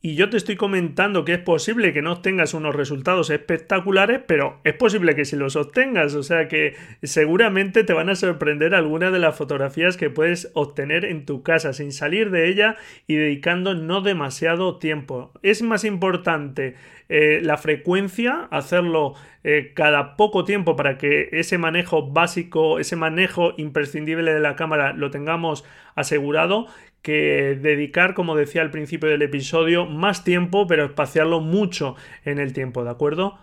y 0.00 0.14
yo 0.14 0.30
te 0.30 0.36
estoy 0.36 0.54
comentando 0.54 1.24
que 1.24 1.34
es 1.34 1.40
posible 1.40 1.92
que 1.92 2.02
no 2.02 2.12
obtengas 2.12 2.54
unos 2.54 2.74
resultados 2.74 3.30
espectaculares, 3.30 4.20
pero 4.24 4.60
es 4.62 4.74
posible 4.74 5.16
que 5.16 5.24
si 5.24 5.34
los 5.34 5.56
obtengas, 5.56 6.14
o 6.14 6.22
sea 6.22 6.46
que 6.46 6.76
seguramente 7.02 7.82
te 7.82 7.92
van 7.92 8.08
a 8.08 8.14
sorprender 8.14 8.76
algunas 8.76 9.12
de 9.12 9.18
las 9.18 9.36
fotografías 9.36 9.96
que 9.96 10.08
puedes 10.08 10.52
obtener 10.54 11.04
en 11.04 11.26
tu 11.26 11.42
casa 11.42 11.72
sin 11.72 11.90
salir 11.90 12.30
de 12.30 12.48
ella 12.48 12.76
y 13.08 13.16
dedicando 13.16 13.74
no 13.74 14.00
demasiado 14.00 14.78
tiempo. 14.78 15.32
Es 15.42 15.62
más 15.62 15.84
importante 15.84 16.76
eh, 17.08 17.40
la 17.42 17.56
frecuencia, 17.56 18.46
hacerlo 18.52 19.14
eh, 19.42 19.72
cada 19.74 20.14
poco 20.14 20.44
tiempo 20.44 20.76
para 20.76 20.96
que 20.96 21.28
ese 21.32 21.58
manejo 21.58 22.08
básico, 22.12 22.78
ese 22.78 22.94
manejo 22.94 23.52
imprescindible 23.56 24.32
de 24.32 24.40
la 24.40 24.54
cámara 24.54 24.92
lo 24.92 25.10
tengamos 25.10 25.64
asegurado, 25.96 26.66
dedicar, 27.12 28.14
como 28.14 28.36
decía 28.36 28.62
al 28.62 28.70
principio 28.70 29.08
del 29.08 29.22
episodio, 29.22 29.86
más 29.86 30.24
tiempo, 30.24 30.66
pero 30.66 30.84
espaciarlo 30.84 31.40
mucho 31.40 31.96
en 32.24 32.38
el 32.38 32.52
tiempo, 32.52 32.84
¿de 32.84 32.90
acuerdo? 32.90 33.38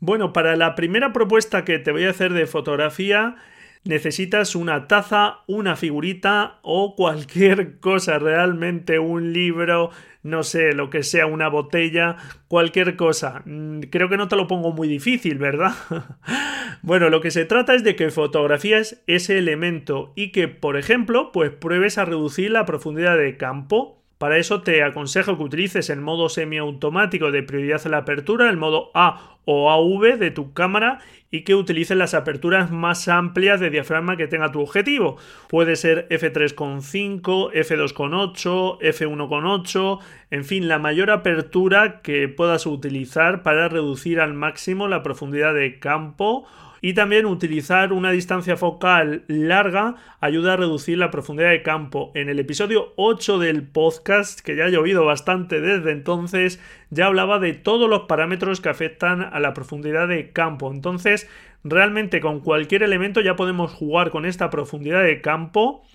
Bueno, 0.00 0.32
para 0.32 0.56
la 0.56 0.74
primera 0.74 1.12
propuesta 1.12 1.64
que 1.64 1.78
te 1.78 1.92
voy 1.92 2.04
a 2.04 2.10
hacer 2.10 2.32
de 2.32 2.46
fotografía, 2.46 3.36
necesitas 3.84 4.54
una 4.54 4.88
taza, 4.88 5.40
una 5.46 5.76
figurita 5.76 6.58
o 6.62 6.96
cualquier 6.96 7.78
cosa, 7.80 8.18
realmente 8.18 8.98
un 8.98 9.32
libro, 9.32 9.90
no 10.22 10.42
sé, 10.42 10.72
lo 10.72 10.90
que 10.90 11.02
sea, 11.02 11.26
una 11.26 11.48
botella, 11.48 12.16
cualquier 12.48 12.96
cosa. 12.96 13.42
Mm, 13.44 13.80
creo 13.90 14.08
que 14.08 14.16
no 14.16 14.28
te 14.28 14.36
lo 14.36 14.46
pongo 14.46 14.72
muy 14.72 14.88
difícil, 14.88 15.38
¿verdad? 15.38 15.74
bueno, 16.82 17.10
lo 17.10 17.20
que 17.20 17.30
se 17.30 17.44
trata 17.44 17.74
es 17.74 17.84
de 17.84 17.96
que 17.96 18.10
fotografías 18.10 19.02
ese 19.06 19.38
elemento 19.38 20.12
y 20.16 20.32
que, 20.32 20.48
por 20.48 20.76
ejemplo, 20.76 21.30
pues 21.32 21.50
pruebes 21.50 21.98
a 21.98 22.04
reducir 22.04 22.50
la 22.50 22.64
profundidad 22.64 23.18
de 23.18 23.36
campo 23.36 24.03
para 24.24 24.38
eso 24.38 24.62
te 24.62 24.82
aconsejo 24.82 25.36
que 25.36 25.42
utilices 25.42 25.90
el 25.90 26.00
modo 26.00 26.30
semiautomático 26.30 27.30
de 27.30 27.42
prioridad 27.42 27.82
a 27.84 27.90
la 27.90 27.98
apertura, 27.98 28.48
el 28.48 28.56
modo 28.56 28.90
A 28.94 29.36
o 29.44 29.70
AV 29.70 30.18
de 30.18 30.30
tu 30.30 30.54
cámara 30.54 31.00
y 31.30 31.42
que 31.42 31.54
utilices 31.54 31.94
las 31.94 32.14
aperturas 32.14 32.70
más 32.70 33.06
amplias 33.08 33.60
de 33.60 33.68
diafragma 33.68 34.16
que 34.16 34.26
tenga 34.26 34.50
tu 34.50 34.62
objetivo. 34.62 35.18
Puede 35.50 35.76
ser 35.76 36.08
f3.5, 36.08 37.52
f2.8, 37.52 38.78
f1.8, 38.78 39.98
en 40.30 40.44
fin, 40.46 40.68
la 40.68 40.78
mayor 40.78 41.10
apertura 41.10 42.00
que 42.00 42.26
puedas 42.28 42.64
utilizar 42.64 43.42
para 43.42 43.68
reducir 43.68 44.20
al 44.20 44.32
máximo 44.32 44.88
la 44.88 45.02
profundidad 45.02 45.52
de 45.52 45.78
campo 45.78 46.46
y 46.84 46.92
también 46.92 47.24
utilizar 47.24 47.94
una 47.94 48.10
distancia 48.10 48.58
focal 48.58 49.24
larga 49.26 49.94
ayuda 50.20 50.52
a 50.52 50.56
reducir 50.56 50.98
la 50.98 51.10
profundidad 51.10 51.48
de 51.48 51.62
campo. 51.62 52.12
En 52.14 52.28
el 52.28 52.38
episodio 52.38 52.92
8 52.96 53.38
del 53.38 53.66
podcast, 53.66 54.40
que 54.40 54.54
ya 54.54 54.66
ha 54.66 54.68
llovido 54.68 55.06
bastante 55.06 55.62
desde 55.62 55.92
entonces, 55.92 56.60
ya 56.90 57.06
hablaba 57.06 57.38
de 57.38 57.54
todos 57.54 57.88
los 57.88 58.02
parámetros 58.02 58.60
que 58.60 58.68
afectan 58.68 59.22
a 59.22 59.40
la 59.40 59.54
profundidad 59.54 60.08
de 60.08 60.30
campo. 60.32 60.70
Entonces, 60.70 61.26
realmente 61.62 62.20
con 62.20 62.40
cualquier 62.40 62.82
elemento 62.82 63.22
ya 63.22 63.34
podemos 63.34 63.72
jugar 63.72 64.10
con 64.10 64.26
esta 64.26 64.50
profundidad 64.50 65.04
de 65.04 65.22
campo 65.22 65.86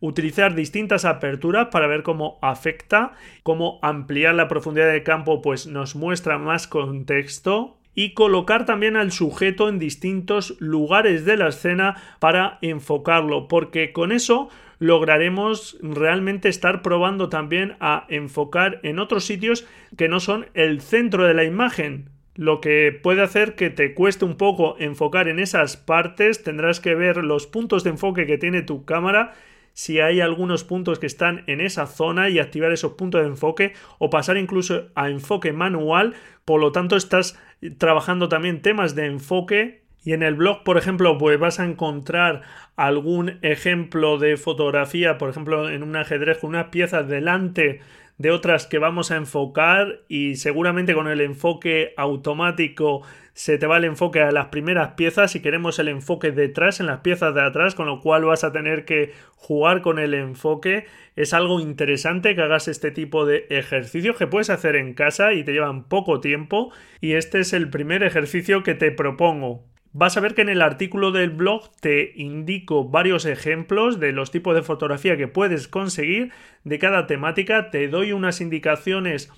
utilizar 0.00 0.54
distintas 0.54 1.04
aperturas 1.04 1.68
para 1.70 1.88
ver 1.88 2.02
cómo 2.02 2.38
afecta, 2.40 3.12
cómo 3.42 3.80
ampliar 3.82 4.34
la 4.34 4.48
profundidad 4.48 4.90
de 4.90 5.02
campo 5.02 5.42
pues 5.42 5.66
nos 5.66 5.94
muestra 5.94 6.38
más 6.38 6.66
contexto 6.66 7.77
y 7.98 8.10
colocar 8.10 8.64
también 8.64 8.94
al 8.94 9.10
sujeto 9.10 9.68
en 9.68 9.80
distintos 9.80 10.54
lugares 10.60 11.24
de 11.24 11.36
la 11.36 11.48
escena 11.48 12.00
para 12.20 12.58
enfocarlo, 12.62 13.48
porque 13.48 13.90
con 13.90 14.12
eso 14.12 14.50
lograremos 14.78 15.76
realmente 15.82 16.48
estar 16.48 16.82
probando 16.82 17.28
también 17.28 17.74
a 17.80 18.06
enfocar 18.08 18.78
en 18.84 19.00
otros 19.00 19.24
sitios 19.24 19.66
que 19.96 20.08
no 20.08 20.20
son 20.20 20.46
el 20.54 20.80
centro 20.80 21.24
de 21.24 21.34
la 21.34 21.42
imagen. 21.42 22.08
Lo 22.36 22.60
que 22.60 22.96
puede 23.02 23.20
hacer 23.20 23.56
que 23.56 23.68
te 23.68 23.94
cueste 23.94 24.24
un 24.24 24.36
poco 24.36 24.76
enfocar 24.78 25.26
en 25.26 25.40
esas 25.40 25.76
partes, 25.76 26.44
tendrás 26.44 26.78
que 26.78 26.94
ver 26.94 27.16
los 27.16 27.48
puntos 27.48 27.82
de 27.82 27.90
enfoque 27.90 28.26
que 28.26 28.38
tiene 28.38 28.62
tu 28.62 28.84
cámara 28.84 29.34
si 29.78 30.00
hay 30.00 30.20
algunos 30.20 30.64
puntos 30.64 30.98
que 30.98 31.06
están 31.06 31.44
en 31.46 31.60
esa 31.60 31.86
zona 31.86 32.28
y 32.30 32.40
activar 32.40 32.72
esos 32.72 32.94
puntos 32.94 33.20
de 33.20 33.28
enfoque 33.28 33.74
o 33.98 34.10
pasar 34.10 34.36
incluso 34.36 34.88
a 34.96 35.08
enfoque 35.08 35.52
manual. 35.52 36.14
Por 36.44 36.60
lo 36.60 36.72
tanto, 36.72 36.96
estás 36.96 37.38
trabajando 37.78 38.28
también 38.28 38.60
temas 38.60 38.96
de 38.96 39.06
enfoque 39.06 39.84
y 40.02 40.14
en 40.14 40.24
el 40.24 40.34
blog, 40.34 40.64
por 40.64 40.78
ejemplo, 40.78 41.16
pues 41.16 41.38
vas 41.38 41.60
a 41.60 41.64
encontrar 41.64 42.42
algún 42.74 43.38
ejemplo 43.42 44.18
de 44.18 44.36
fotografía, 44.36 45.16
por 45.16 45.30
ejemplo, 45.30 45.70
en 45.70 45.84
un 45.84 45.94
ajedrez 45.94 46.38
con 46.38 46.50
unas 46.50 46.70
piezas 46.70 47.06
delante 47.06 47.78
de 48.16 48.32
otras 48.32 48.66
que 48.66 48.78
vamos 48.78 49.12
a 49.12 49.16
enfocar 49.16 50.00
y 50.08 50.34
seguramente 50.34 50.92
con 50.92 51.06
el 51.06 51.20
enfoque 51.20 51.94
automático 51.96 53.02
se 53.38 53.56
te 53.56 53.68
va 53.68 53.76
el 53.76 53.84
enfoque 53.84 54.20
a 54.20 54.32
las 54.32 54.46
primeras 54.46 54.94
piezas 54.94 55.36
y 55.36 55.40
queremos 55.40 55.78
el 55.78 55.86
enfoque 55.86 56.32
detrás 56.32 56.80
en 56.80 56.86
las 56.86 57.02
piezas 57.02 57.36
de 57.36 57.42
atrás, 57.42 57.76
con 57.76 57.86
lo 57.86 58.00
cual 58.00 58.24
vas 58.24 58.42
a 58.42 58.50
tener 58.50 58.84
que 58.84 59.12
jugar 59.36 59.80
con 59.80 60.00
el 60.00 60.12
enfoque. 60.14 60.86
Es 61.14 61.32
algo 61.32 61.60
interesante 61.60 62.34
que 62.34 62.42
hagas 62.42 62.66
este 62.66 62.90
tipo 62.90 63.26
de 63.26 63.46
ejercicios 63.50 64.16
que 64.16 64.26
puedes 64.26 64.50
hacer 64.50 64.74
en 64.74 64.92
casa 64.92 65.34
y 65.34 65.44
te 65.44 65.52
llevan 65.52 65.84
poco 65.84 66.18
tiempo 66.18 66.72
y 67.00 67.12
este 67.12 67.38
es 67.38 67.52
el 67.52 67.70
primer 67.70 68.02
ejercicio 68.02 68.64
que 68.64 68.74
te 68.74 68.90
propongo. 68.90 69.62
Vas 69.92 70.16
a 70.16 70.20
ver 70.20 70.34
que 70.34 70.42
en 70.42 70.48
el 70.48 70.60
artículo 70.60 71.12
del 71.12 71.30
blog 71.30 71.70
te 71.80 72.14
indico 72.16 72.88
varios 72.88 73.24
ejemplos 73.24 74.00
de 74.00 74.10
los 74.10 74.32
tipos 74.32 74.56
de 74.56 74.62
fotografía 74.62 75.16
que 75.16 75.28
puedes 75.28 75.68
conseguir 75.68 76.32
de 76.64 76.80
cada 76.80 77.06
temática, 77.06 77.70
te 77.70 77.86
doy 77.86 78.10
unas 78.10 78.40
indicaciones 78.40 79.30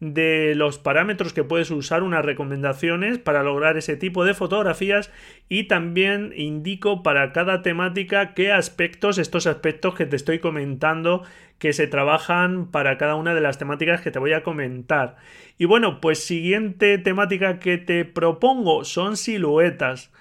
de 0.00 0.54
los 0.54 0.78
parámetros 0.78 1.32
que 1.32 1.42
puedes 1.42 1.70
usar, 1.70 2.02
unas 2.02 2.24
recomendaciones 2.24 3.18
para 3.18 3.42
lograr 3.42 3.76
ese 3.76 3.96
tipo 3.96 4.24
de 4.24 4.34
fotografías 4.34 5.10
y 5.48 5.64
también 5.64 6.32
indico 6.36 7.02
para 7.02 7.32
cada 7.32 7.62
temática 7.62 8.34
qué 8.34 8.52
aspectos, 8.52 9.18
estos 9.18 9.46
aspectos 9.46 9.94
que 9.94 10.06
te 10.06 10.16
estoy 10.16 10.38
comentando, 10.38 11.24
que 11.58 11.72
se 11.72 11.88
trabajan 11.88 12.70
para 12.70 12.96
cada 12.96 13.16
una 13.16 13.34
de 13.34 13.40
las 13.40 13.58
temáticas 13.58 14.00
que 14.00 14.12
te 14.12 14.20
voy 14.20 14.32
a 14.32 14.44
comentar. 14.44 15.16
Y 15.58 15.64
bueno, 15.64 16.00
pues 16.00 16.22
siguiente 16.22 16.98
temática 16.98 17.58
que 17.58 17.78
te 17.78 18.04
propongo 18.04 18.84
son 18.84 19.16
siluetas. 19.16 20.12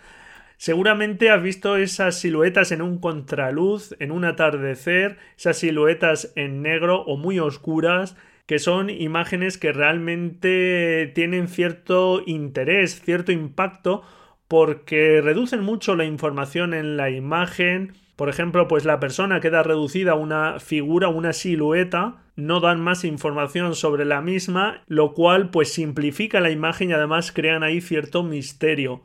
Seguramente 0.57 1.29
has 1.29 1.43
visto 1.43 1.77
esas 1.77 2.19
siluetas 2.19 2.71
en 2.71 2.81
un 2.81 2.97
contraluz, 2.97 3.95
en 3.99 4.11
un 4.11 4.25
atardecer, 4.25 5.17
esas 5.37 5.59
siluetas 5.59 6.33
en 6.35 6.63
negro 6.63 7.03
o 7.03 7.15
muy 7.15 7.37
oscuras 7.37 8.17
que 8.47 8.59
son 8.59 8.89
imágenes 8.89 9.57
que 9.57 9.73
realmente 9.73 11.11
tienen 11.13 11.49
cierto 11.49 12.23
interés, 12.25 13.01
cierto 13.01 13.31
impacto, 13.31 14.03
porque 14.47 15.21
reducen 15.21 15.61
mucho 15.61 15.95
la 15.95 16.05
información 16.05 16.73
en 16.73 16.95
la 16.95 17.09
imagen. 17.09 17.93
Por 18.15 18.29
ejemplo, 18.29 18.67
pues 18.69 18.85
la 18.85 19.01
persona 19.01 19.41
queda 19.41 19.63
reducida 19.63 20.13
a 20.13 20.15
una 20.15 20.59
figura, 20.59 21.09
una 21.09 21.33
silueta, 21.33 22.23
no 22.37 22.61
dan 22.61 22.79
más 22.79 23.03
información 23.03 23.75
sobre 23.75 24.05
la 24.05 24.21
misma, 24.21 24.81
lo 24.87 25.13
cual 25.13 25.49
pues 25.49 25.73
simplifica 25.73 26.39
la 26.39 26.49
imagen 26.49 26.89
y 26.89 26.93
además 26.93 27.33
crean 27.33 27.63
ahí 27.63 27.81
cierto 27.81 28.23
misterio. 28.23 29.03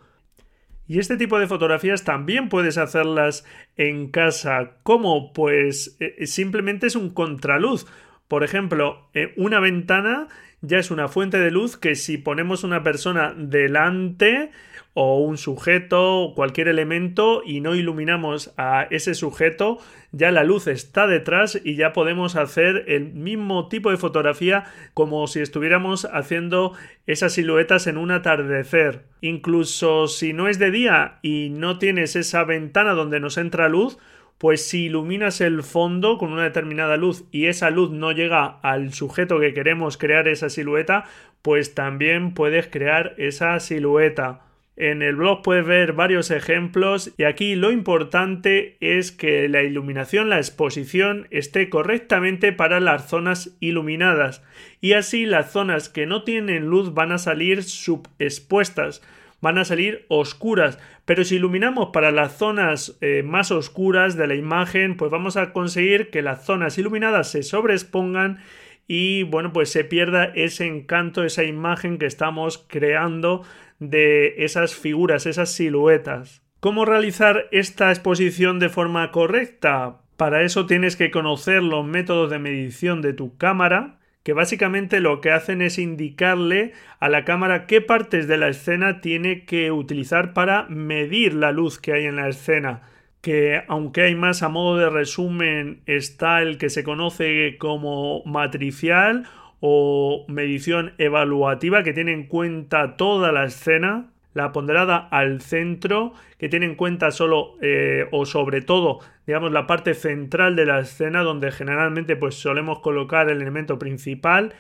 Y 0.87 1.01
este 1.01 1.17
tipo 1.17 1.39
de 1.41 1.49
fotografías 1.49 2.05
también 2.05 2.49
puedes 2.49 2.79
hacerlas 2.79 3.45
en 3.77 4.11
casa. 4.11 4.77
¿Cómo? 4.83 5.33
Pues 5.33 5.97
eh, 6.01 6.27
simplemente 6.27 6.87
es 6.87 6.97
un 6.97 7.11
contraluz. 7.11 7.87
Por 8.33 8.45
ejemplo, 8.45 9.11
eh, 9.13 9.35
una 9.37 9.61
ventana 9.61 10.27
ya 10.63 10.79
es 10.79 10.91
una 10.91 11.09
fuente 11.09 11.39
de 11.39 11.51
luz 11.51 11.77
que 11.77 11.95
si 11.95 12.17
ponemos 12.17 12.65
una 12.65 12.83
persona 12.83 13.35
delante 13.37 14.51
o 14.95 15.19
un 15.19 15.37
sujeto 15.37 16.21
o 16.21 16.35
cualquier 16.35 16.69
elemento 16.69 17.43
y 17.45 17.61
no 17.61 17.75
iluminamos 17.75 18.55
a 18.57 18.85
ese 18.85 19.15
sujeto, 19.15 19.81
ya 20.13 20.31
la 20.31 20.45
luz 20.45 20.67
está 20.67 21.07
detrás 21.07 21.61
y 21.63 21.75
ya 21.75 21.93
podemos 21.93 22.35
hacer 22.35 22.85
el 22.89 23.13
mismo 23.13 23.69
tipo 23.69 23.91
de 23.91 23.99
fotografía 23.99 24.65
como 24.95 25.27
si 25.27 25.41
estuviéramos 25.41 26.07
haciendo 26.11 26.73
esas 27.07 27.35
siluetas 27.35 27.87
en 27.87 27.99
un 27.99 28.13
atardecer. 28.13 29.03
Incluso 29.21 30.09
si 30.09 30.33
no 30.33 30.49
es 30.49 30.59
de 30.59 30.71
día 30.71 31.19
y 31.21 31.51
no 31.51 31.79
tienes 31.79 32.17
esa 32.17 32.45
ventana 32.45 32.93
donde 32.93 33.21
nos 33.21 33.37
entra 33.37 33.69
luz, 33.69 33.99
pues 34.43 34.67
si 34.67 34.87
iluminas 34.87 35.41
el 35.41 35.63
fondo 35.63 36.19
con 36.19 36.33
una 36.33 36.43
determinada 36.43 36.97
luz 36.97 37.23
y 37.31 37.47
esa 37.47 37.71
luz 37.71 37.93
no 37.93 38.11
llega 38.11 38.59
al 38.63 38.93
sujeto 38.93 39.39
que 39.39 39.55
queremos 39.55 39.97
crear 39.97 40.27
esa 40.27 40.51
silueta, 40.51 41.05
pues 41.43 41.77
también 41.77 42.35
puedes 42.35 42.67
crear 42.67 43.15
esa 43.19 43.61
silueta. 43.61 44.41
En 44.75 45.01
el 45.01 45.15
blog 45.15 45.43
puedes 45.43 45.65
ver 45.65 45.93
varios 45.93 46.33
ejemplos 46.33 47.13
y 47.17 47.23
aquí 47.23 47.55
lo 47.55 47.71
importante 47.71 48.79
es 48.81 49.13
que 49.13 49.49
la 49.49 49.63
iluminación, 49.63 50.29
la 50.29 50.39
exposición 50.39 51.29
esté 51.31 51.71
correctamente 51.71 52.51
para 52.51 52.81
las 52.81 53.09
zonas 53.09 53.57
iluminadas 53.61 54.43
y 54.81 54.95
así 54.95 55.25
las 55.25 55.53
zonas 55.53 55.89
que 55.89 56.07
no 56.07 56.25
tienen 56.25 56.67
luz 56.67 56.95
van 56.95 57.13
a 57.13 57.19
salir 57.19 57.63
subexpuestas 57.63 59.03
van 59.43 59.59
a 59.59 59.67
salir 59.67 60.07
oscuras. 60.09 60.79
Pero 61.05 61.25
si 61.25 61.37
iluminamos 61.37 61.91
para 61.93 62.11
las 62.11 62.39
zonas 62.39 62.97
eh, 63.03 63.23
más 63.23 63.51
oscuras 63.51 64.17
de 64.17 64.27
la 64.27 64.35
imagen, 64.35 64.97
pues 64.97 65.11
vamos 65.11 65.37
a 65.37 65.53
conseguir 65.53 66.09
que 66.09 66.23
las 66.23 66.47
zonas 66.47 66.79
iluminadas 66.79 67.31
se 67.31 67.43
sobreexpongan 67.43 68.39
y 68.87 69.25
bueno, 69.25 69.53
pues 69.53 69.71
se 69.71 69.85
pierda 69.85 70.25
ese 70.25 70.67
encanto, 70.67 71.25
esa 71.25 71.45
imagen 71.45 71.99
que 71.99 72.07
estamos 72.07 72.65
creando 72.69 73.43
de 73.79 74.45
esas 74.45 74.75
figuras, 74.75 75.27
esas 75.27 75.53
siluetas. 75.53 76.43
¿Cómo 76.61 76.85
realizar 76.85 77.49
esta 77.51 77.91
exposición 77.91 78.61
de 78.61 78.69
forma 78.69 79.11
correcta? 79.11 80.03
Para 80.17 80.43
eso 80.43 80.67
tienes 80.67 80.95
que 80.95 81.11
conocer 81.11 81.63
los 81.63 81.85
métodos 81.85 82.31
de 82.31 82.39
medición 82.39 83.03
de 83.03 83.13
tu 83.13 83.37
cámara, 83.37 83.99
que 84.23 84.33
básicamente 84.33 85.01
lo 85.01 85.21
que 85.21 85.33
hacen 85.33 85.63
es 85.63 85.79
indicarle 85.79 86.73
a 87.01 87.09
la 87.09 87.25
cámara 87.25 87.67
qué 87.67 87.81
partes 87.81 88.29
de 88.29 88.37
la 88.37 88.49
escena 88.49 89.01
tiene 89.01 89.45
que 89.45 89.73
utilizar 89.73 90.33
para 90.33 90.67
medir 90.69 91.35
la 91.35 91.53
luz 91.53 91.79
que 91.79 91.93
hay 91.93 92.07
en 92.07 92.17
la 92.17 92.29
escena. 92.29 92.83
que 93.21 93.63
aunque 93.69 94.03
hay 94.03 94.15
más 94.17 94.43
a 94.43 94.49
modo 94.49 94.79
de 94.79 94.91
resumen 94.91 95.83
está 95.87 96.43
el 96.43 96.59
que 96.59 96.71
se 96.71 96.83
conoce 96.83 97.57
como 97.59 98.25
matricial 98.25 99.29
o 99.61 100.25
medición 100.29 100.95
evaluativa 100.99 101.85
que 101.85 101.93
tiene 101.93 102.13
en 102.13 102.27
cuenta 102.27 102.97
toda 102.97 103.31
la 103.31 103.45
escena 103.45 104.12
la 104.35 104.53
ponderada 104.53 104.97
al 104.97 105.41
centro, 105.41 106.13
que 106.39 106.49
tiene 106.49 106.67
en 106.67 106.75
cuenta 106.75 107.11
solo 107.11 107.57
eh, 107.61 108.07
o 108.13 108.27
sobre 108.27 108.63
todo, 108.63 109.01
digamos, 109.27 109.53
la 109.53 109.67
parte 109.67 109.95
central 109.95 110.57
de 110.57 110.67
la 110.67 110.81
escena, 110.81 111.23
donde 111.23 111.53
generalmente 111.53 112.17
pues 112.17 112.35
solemos 112.35 112.81
colocar 112.81 113.29
el 113.29 113.41
elemento 113.43 113.79
principal 113.79 114.55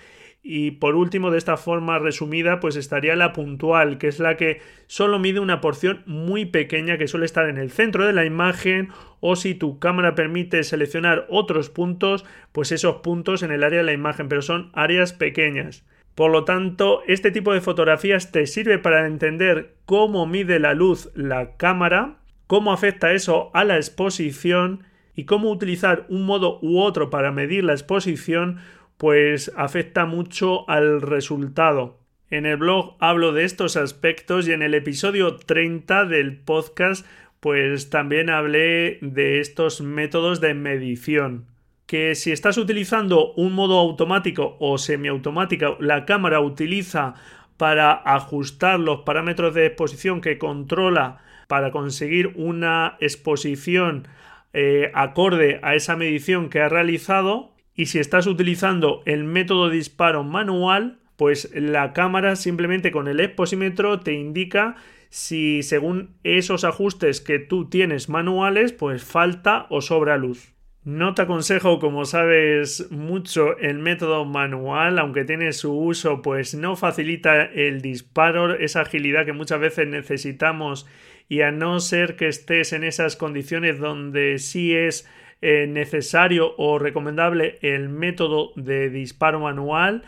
y 0.44 0.72
por 0.72 0.96
último, 0.96 1.30
de 1.30 1.38
esta 1.38 1.56
forma 1.56 2.00
resumida, 2.00 2.58
pues 2.58 2.74
estaría 2.74 3.14
la 3.14 3.32
puntual, 3.32 3.98
que 3.98 4.08
es 4.08 4.18
la 4.18 4.36
que 4.36 4.60
solo 4.88 5.20
mide 5.20 5.38
una 5.38 5.60
porción 5.60 6.02
muy 6.04 6.46
pequeña 6.46 6.98
que 6.98 7.06
suele 7.06 7.26
estar 7.26 7.48
en 7.48 7.58
el 7.58 7.70
centro 7.70 8.04
de 8.04 8.12
la 8.12 8.24
imagen 8.24 8.88
o 9.20 9.36
si 9.36 9.54
tu 9.54 9.78
cámara 9.78 10.16
permite 10.16 10.64
seleccionar 10.64 11.26
otros 11.30 11.70
puntos, 11.70 12.24
pues 12.50 12.72
esos 12.72 12.96
puntos 12.96 13.44
en 13.44 13.52
el 13.52 13.62
área 13.62 13.78
de 13.78 13.84
la 13.84 13.92
imagen, 13.92 14.28
pero 14.28 14.42
son 14.42 14.70
áreas 14.74 15.12
pequeñas. 15.12 15.84
Por 16.14 16.30
lo 16.30 16.44
tanto, 16.44 17.02
este 17.06 17.30
tipo 17.30 17.54
de 17.54 17.60
fotografías 17.60 18.32
te 18.32 18.46
sirve 18.46 18.78
para 18.78 19.06
entender 19.06 19.76
cómo 19.86 20.26
mide 20.26 20.58
la 20.58 20.74
luz 20.74 21.10
la 21.14 21.56
cámara, 21.56 22.18
cómo 22.46 22.72
afecta 22.72 23.12
eso 23.12 23.50
a 23.54 23.64
la 23.64 23.76
exposición 23.76 24.84
y 25.14 25.24
cómo 25.24 25.50
utilizar 25.50 26.06
un 26.08 26.26
modo 26.26 26.58
u 26.60 26.80
otro 26.80 27.10
para 27.10 27.32
medir 27.32 27.64
la 27.64 27.72
exposición 27.72 28.58
pues 28.98 29.50
afecta 29.56 30.04
mucho 30.04 30.68
al 30.68 31.00
resultado. 31.00 31.98
En 32.30 32.46
el 32.46 32.56
blog 32.56 32.96
hablo 33.00 33.32
de 33.32 33.44
estos 33.44 33.76
aspectos 33.76 34.46
y 34.46 34.52
en 34.52 34.62
el 34.62 34.74
episodio 34.74 35.36
30 35.36 36.04
del 36.04 36.38
podcast 36.38 37.06
pues 37.40 37.90
también 37.90 38.30
hablé 38.30 38.98
de 39.00 39.40
estos 39.40 39.80
métodos 39.80 40.40
de 40.40 40.54
medición. 40.54 41.51
Que 41.92 42.14
si 42.14 42.32
estás 42.32 42.56
utilizando 42.56 43.34
un 43.34 43.52
modo 43.52 43.78
automático 43.78 44.56
o 44.60 44.78
semiautomático, 44.78 45.76
la 45.78 46.06
cámara 46.06 46.40
utiliza 46.40 47.12
para 47.58 47.92
ajustar 47.92 48.80
los 48.80 49.00
parámetros 49.00 49.52
de 49.52 49.66
exposición 49.66 50.22
que 50.22 50.38
controla 50.38 51.18
para 51.48 51.70
conseguir 51.70 52.32
una 52.34 52.96
exposición 52.98 54.08
eh, 54.54 54.90
acorde 54.94 55.60
a 55.62 55.74
esa 55.74 55.94
medición 55.94 56.48
que 56.48 56.62
ha 56.62 56.70
realizado, 56.70 57.52
y 57.74 57.84
si 57.84 57.98
estás 57.98 58.26
utilizando 58.26 59.02
el 59.04 59.24
método 59.24 59.68
disparo 59.68 60.24
manual, 60.24 60.98
pues 61.16 61.50
la 61.54 61.92
cámara 61.92 62.36
simplemente 62.36 62.90
con 62.90 63.06
el 63.06 63.20
exposímetro 63.20 64.00
te 64.00 64.14
indica 64.14 64.76
si 65.10 65.62
según 65.62 66.16
esos 66.24 66.64
ajustes 66.64 67.20
que 67.20 67.38
tú 67.38 67.68
tienes 67.68 68.08
manuales, 68.08 68.72
pues 68.72 69.04
falta 69.04 69.66
o 69.68 69.82
sobra 69.82 70.16
luz. 70.16 70.54
No 70.84 71.14
te 71.14 71.22
aconsejo, 71.22 71.78
como 71.78 72.04
sabes, 72.04 72.90
mucho 72.90 73.56
el 73.58 73.78
método 73.78 74.24
manual, 74.24 74.98
aunque 74.98 75.24
tiene 75.24 75.52
su 75.52 75.72
uso, 75.72 76.22
pues 76.22 76.56
no 76.56 76.74
facilita 76.74 77.44
el 77.44 77.80
disparo, 77.80 78.54
esa 78.54 78.80
agilidad 78.80 79.24
que 79.24 79.32
muchas 79.32 79.60
veces 79.60 79.86
necesitamos 79.86 80.88
y 81.28 81.42
a 81.42 81.52
no 81.52 81.78
ser 81.78 82.16
que 82.16 82.26
estés 82.26 82.72
en 82.72 82.82
esas 82.82 83.14
condiciones 83.14 83.78
donde 83.78 84.38
sí 84.38 84.74
es 84.74 85.08
eh, 85.40 85.68
necesario 85.68 86.52
o 86.58 86.80
recomendable 86.80 87.60
el 87.62 87.88
método 87.88 88.50
de 88.56 88.90
disparo 88.90 89.38
manual. 89.38 90.02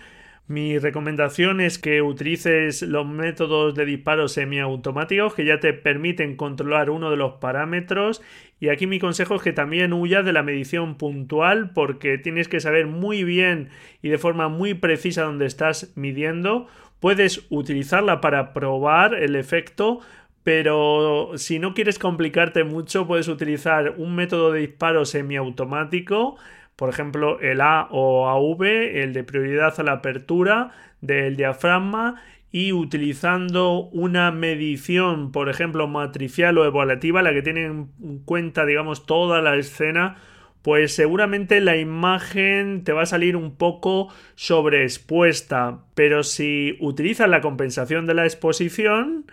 Mi 0.46 0.78
recomendación 0.78 1.62
es 1.62 1.78
que 1.78 2.02
utilices 2.02 2.82
los 2.82 3.06
métodos 3.06 3.74
de 3.74 3.86
disparo 3.86 4.28
semiautomáticos 4.28 5.32
que 5.32 5.46
ya 5.46 5.58
te 5.58 5.72
permiten 5.72 6.36
controlar 6.36 6.90
uno 6.90 7.10
de 7.10 7.16
los 7.16 7.34
parámetros 7.34 8.20
y 8.60 8.68
aquí 8.68 8.86
mi 8.86 8.98
consejo 8.98 9.36
es 9.36 9.42
que 9.42 9.54
también 9.54 9.94
huyas 9.94 10.22
de 10.22 10.34
la 10.34 10.42
medición 10.42 10.96
puntual 10.96 11.70
porque 11.72 12.18
tienes 12.18 12.48
que 12.48 12.60
saber 12.60 12.86
muy 12.86 13.24
bien 13.24 13.70
y 14.02 14.10
de 14.10 14.18
forma 14.18 14.48
muy 14.48 14.74
precisa 14.74 15.22
dónde 15.22 15.46
estás 15.46 15.92
midiendo. 15.96 16.66
Puedes 17.00 17.46
utilizarla 17.48 18.20
para 18.20 18.52
probar 18.52 19.14
el 19.14 19.36
efecto, 19.36 20.00
pero 20.42 21.32
si 21.36 21.58
no 21.58 21.72
quieres 21.72 21.98
complicarte 21.98 22.64
mucho, 22.64 23.06
puedes 23.06 23.28
utilizar 23.28 23.94
un 23.96 24.14
método 24.14 24.52
de 24.52 24.60
disparo 24.60 25.06
semiautomático, 25.06 26.36
por 26.76 26.88
ejemplo 26.88 27.40
el 27.40 27.60
A 27.60 27.88
o 27.90 28.28
AV, 28.28 28.62
el 28.62 29.12
de 29.12 29.24
prioridad 29.24 29.78
a 29.78 29.82
la 29.82 29.92
apertura 29.92 30.70
del 31.00 31.36
diafragma, 31.36 32.22
y 32.50 32.72
utilizando 32.72 33.88
una 33.90 34.30
medición, 34.30 35.32
por 35.32 35.48
ejemplo, 35.48 35.88
matricial 35.88 36.56
o 36.56 36.64
evaluativa, 36.64 37.20
la 37.20 37.32
que 37.32 37.42
tiene 37.42 37.64
en 37.64 37.88
cuenta, 38.24 38.64
digamos, 38.64 39.06
toda 39.06 39.42
la 39.42 39.56
escena, 39.56 40.18
pues 40.62 40.94
seguramente 40.94 41.60
la 41.60 41.76
imagen 41.76 42.84
te 42.84 42.92
va 42.92 43.02
a 43.02 43.06
salir 43.06 43.36
un 43.36 43.56
poco 43.56 44.08
sobreexpuesta. 44.36 45.80
Pero 45.96 46.22
si 46.22 46.78
utilizas 46.80 47.28
la 47.28 47.40
compensación 47.40 48.06
de 48.06 48.14
la 48.14 48.24
exposición, 48.24 49.26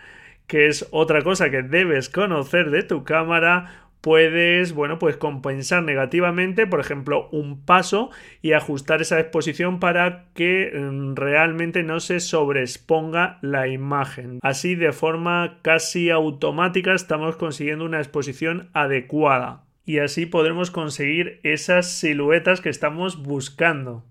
que 0.47 0.65
es 0.65 0.87
otra 0.89 1.21
cosa 1.21 1.51
que 1.51 1.61
debes 1.61 2.09
conocer 2.09 2.71
de 2.71 2.81
tu 2.81 3.03
cámara, 3.03 3.90
puedes, 4.01 4.73
bueno, 4.73 4.99
pues 4.99 5.15
compensar 5.15 5.83
negativamente, 5.83 6.67
por 6.67 6.79
ejemplo, 6.79 7.29
un 7.31 7.63
paso 7.63 8.09
y 8.41 8.53
ajustar 8.53 9.01
esa 9.01 9.19
exposición 9.19 9.79
para 9.79 10.25
que 10.33 10.71
mm, 10.73 11.15
realmente 11.15 11.83
no 11.83 11.99
se 11.99 12.19
sobreexponga 12.19 13.37
la 13.41 13.67
imagen. 13.67 14.39
Así, 14.41 14.75
de 14.75 14.91
forma 14.91 15.59
casi 15.61 16.09
automática, 16.09 16.93
estamos 16.93 17.35
consiguiendo 17.35 17.85
una 17.85 17.99
exposición 17.99 18.69
adecuada. 18.73 19.63
Y 19.85 19.99
así 19.99 20.25
podremos 20.25 20.71
conseguir 20.71 21.39
esas 21.43 21.91
siluetas 21.91 22.61
que 22.61 22.69
estamos 22.69 23.21
buscando. 23.21 24.03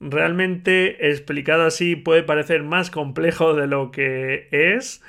Realmente 0.00 1.08
explicado 1.10 1.64
así 1.64 1.94
puede 1.94 2.24
parecer 2.24 2.64
más 2.64 2.90
complejo 2.90 3.54
de 3.54 3.68
lo 3.68 3.92
que 3.92 4.48
es 4.50 5.02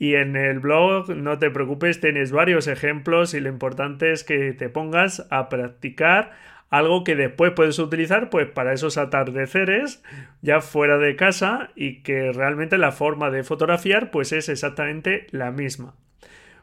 y 0.00 0.14
en 0.14 0.34
el 0.34 0.60
blog, 0.60 1.10
no 1.10 1.38
te 1.38 1.50
preocupes, 1.50 2.00
tienes 2.00 2.32
varios 2.32 2.68
ejemplos 2.68 3.34
y 3.34 3.40
lo 3.40 3.50
importante 3.50 4.12
es 4.12 4.24
que 4.24 4.54
te 4.54 4.70
pongas 4.70 5.26
a 5.28 5.50
practicar 5.50 6.32
algo 6.70 7.04
que 7.04 7.14
después 7.14 7.52
puedes 7.54 7.78
utilizar 7.78 8.30
pues 8.30 8.48
para 8.48 8.72
esos 8.72 8.96
atardeceres 8.96 10.02
ya 10.40 10.62
fuera 10.62 10.96
de 10.96 11.16
casa 11.16 11.68
y 11.76 12.02
que 12.02 12.32
realmente 12.32 12.78
la 12.78 12.92
forma 12.92 13.30
de 13.30 13.44
fotografiar 13.44 14.10
pues 14.10 14.32
es 14.32 14.48
exactamente 14.48 15.26
la 15.32 15.50
misma. 15.50 15.94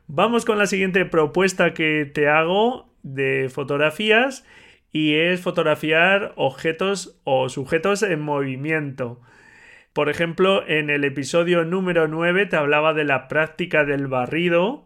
Vamos 0.07 0.43
con 0.43 0.57
la 0.57 0.65
siguiente 0.65 1.05
propuesta 1.05 1.75
que 1.75 2.09
te 2.11 2.27
hago 2.29 2.91
de 3.03 3.51
fotografías 3.53 4.47
y 4.91 5.13
es 5.13 5.41
fotografiar 5.41 6.33
objetos 6.37 7.21
o 7.23 7.49
sujetos 7.49 8.01
en 8.01 8.19
movimiento. 8.19 9.21
Por 9.97 10.09
ejemplo, 10.09 10.63
en 10.67 10.91
el 10.91 11.03
episodio 11.05 11.65
número 11.65 12.07
9 12.07 12.45
te 12.45 12.55
hablaba 12.55 12.93
de 12.93 13.03
la 13.03 13.27
práctica 13.27 13.83
del 13.83 14.05
barrido, 14.05 14.85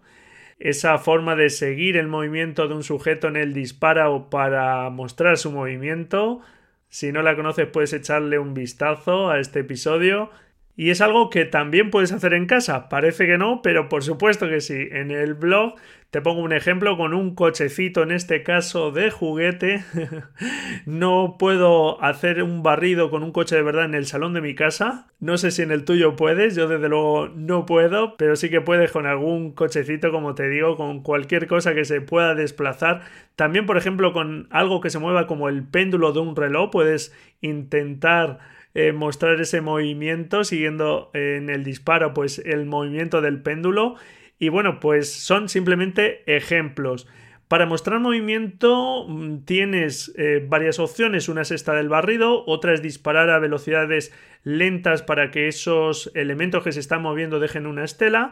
esa 0.58 0.98
forma 1.00 1.36
de 1.36 1.50
seguir 1.50 1.98
el 1.98 2.08
movimiento 2.08 2.70
de 2.70 2.76
un 2.76 2.84
sujeto 2.84 3.28
en 3.28 3.36
el 3.36 3.54
disparo 3.54 4.30
para 4.30 4.90
mostrar 4.90 5.38
su 5.38 5.52
movimiento. 5.52 6.40
Si 6.88 7.12
no 7.12 7.24
la 7.24 7.36
conoces 7.36 7.68
puedes 7.68 7.92
echarle 7.92 8.40
un 8.40 8.54
vistazo 8.54 9.30
a 9.30 9.42
este 9.42 9.60
episodio. 9.60 10.30
Y 10.78 10.92
es 10.92 11.02
algo 11.02 11.30
que 11.30 11.44
también 11.44 11.92
puedes 11.92 12.14
hacer 12.14 12.34
en 12.34 12.46
casa. 12.46 12.88
Parece 12.88 13.26
que 13.28 13.38
no, 13.38 13.62
pero 13.62 13.90
por 13.90 14.04
supuesto 14.04 14.48
que 14.48 14.62
sí. 14.62 14.88
En 14.92 15.12
el 15.12 15.34
blog 15.34 15.76
te 16.12 16.20
pongo 16.20 16.42
un 16.42 16.52
ejemplo 16.52 16.98
con 16.98 17.14
un 17.14 17.36
cochecito, 17.36 18.04
en 18.04 18.12
este 18.12 18.44
caso 18.44 18.92
de 18.92 19.12
juguete. 19.12 19.86
no 20.86 21.38
puedo 21.40 22.04
hacer 22.04 22.44
un 22.44 22.64
barrido 22.64 23.10
con 23.10 23.24
un 23.24 23.32
coche 23.32 23.56
de 23.56 23.62
verdad 23.62 23.86
en 23.86 23.96
el 23.96 24.06
salón 24.06 24.34
de 24.34 24.42
mi 24.42 24.54
casa. 24.54 25.08
No 25.22 25.38
sé 25.38 25.52
si 25.52 25.62
en 25.62 25.72
el 25.72 25.86
tuyo 25.86 26.18
puedes, 26.18 26.54
yo 26.54 26.68
desde 26.68 26.90
luego 26.90 27.30
no 27.30 27.66
puedo, 27.66 28.18
pero 28.18 28.36
sí 28.36 28.50
que 28.50 28.60
puedes 28.60 28.92
con 28.92 29.06
algún 29.06 29.54
cochecito, 29.54 30.12
como 30.12 30.36
te 30.36 30.50
digo, 30.50 30.76
con 30.76 31.02
cualquier 31.02 31.48
cosa 31.48 31.74
que 31.74 31.86
se 31.86 32.02
pueda 32.02 32.36
desplazar. 32.36 33.04
También, 33.38 33.66
por 33.66 33.78
ejemplo, 33.78 34.12
con 34.12 34.50
algo 34.52 34.82
que 34.82 34.90
se 34.90 35.00
mueva 35.00 35.28
como 35.28 35.48
el 35.48 35.64
péndulo 35.64 36.12
de 36.12 36.20
un 36.20 36.36
reloj, 36.36 36.72
puedes 36.72 37.16
intentar 37.40 38.40
eh, 38.74 38.92
mostrar 38.92 39.40
ese 39.40 39.62
movimiento 39.62 40.44
siguiendo 40.44 41.10
en 41.14 41.50
el 41.50 41.64
disparo 41.64 42.14
pues 42.14 42.40
el 42.40 42.66
movimiento 42.66 43.22
del 43.22 43.42
péndulo 43.42 43.96
y 44.42 44.50
bueno, 44.50 44.80
pues 44.80 45.14
son 45.14 45.50
simplemente 45.50 46.24
ejemplos. 46.26 47.08
Para 47.48 47.68
mostrar 47.68 48.00
movimiento 48.00 49.06
mm, 49.08 49.46
tienes 49.46 50.12
eh, 50.18 50.44
varias 50.50 50.80
opciones. 50.80 51.30
Una 51.30 51.44
es 51.44 51.52
esta 51.52 51.76
del 51.76 51.90
barrido, 51.90 52.44
otra 52.48 52.74
es 52.74 52.82
disparar 52.82 53.30
a 53.30 53.38
velocidades 53.38 54.12
lentas 54.44 55.04
para 55.04 55.30
que 55.30 55.48
esos 55.48 56.12
elementos 56.16 56.64
que 56.64 56.72
se 56.72 56.80
están 56.80 57.04
moviendo 57.04 57.40
dejen 57.40 57.68
una 57.68 57.84
estela. 57.84 58.32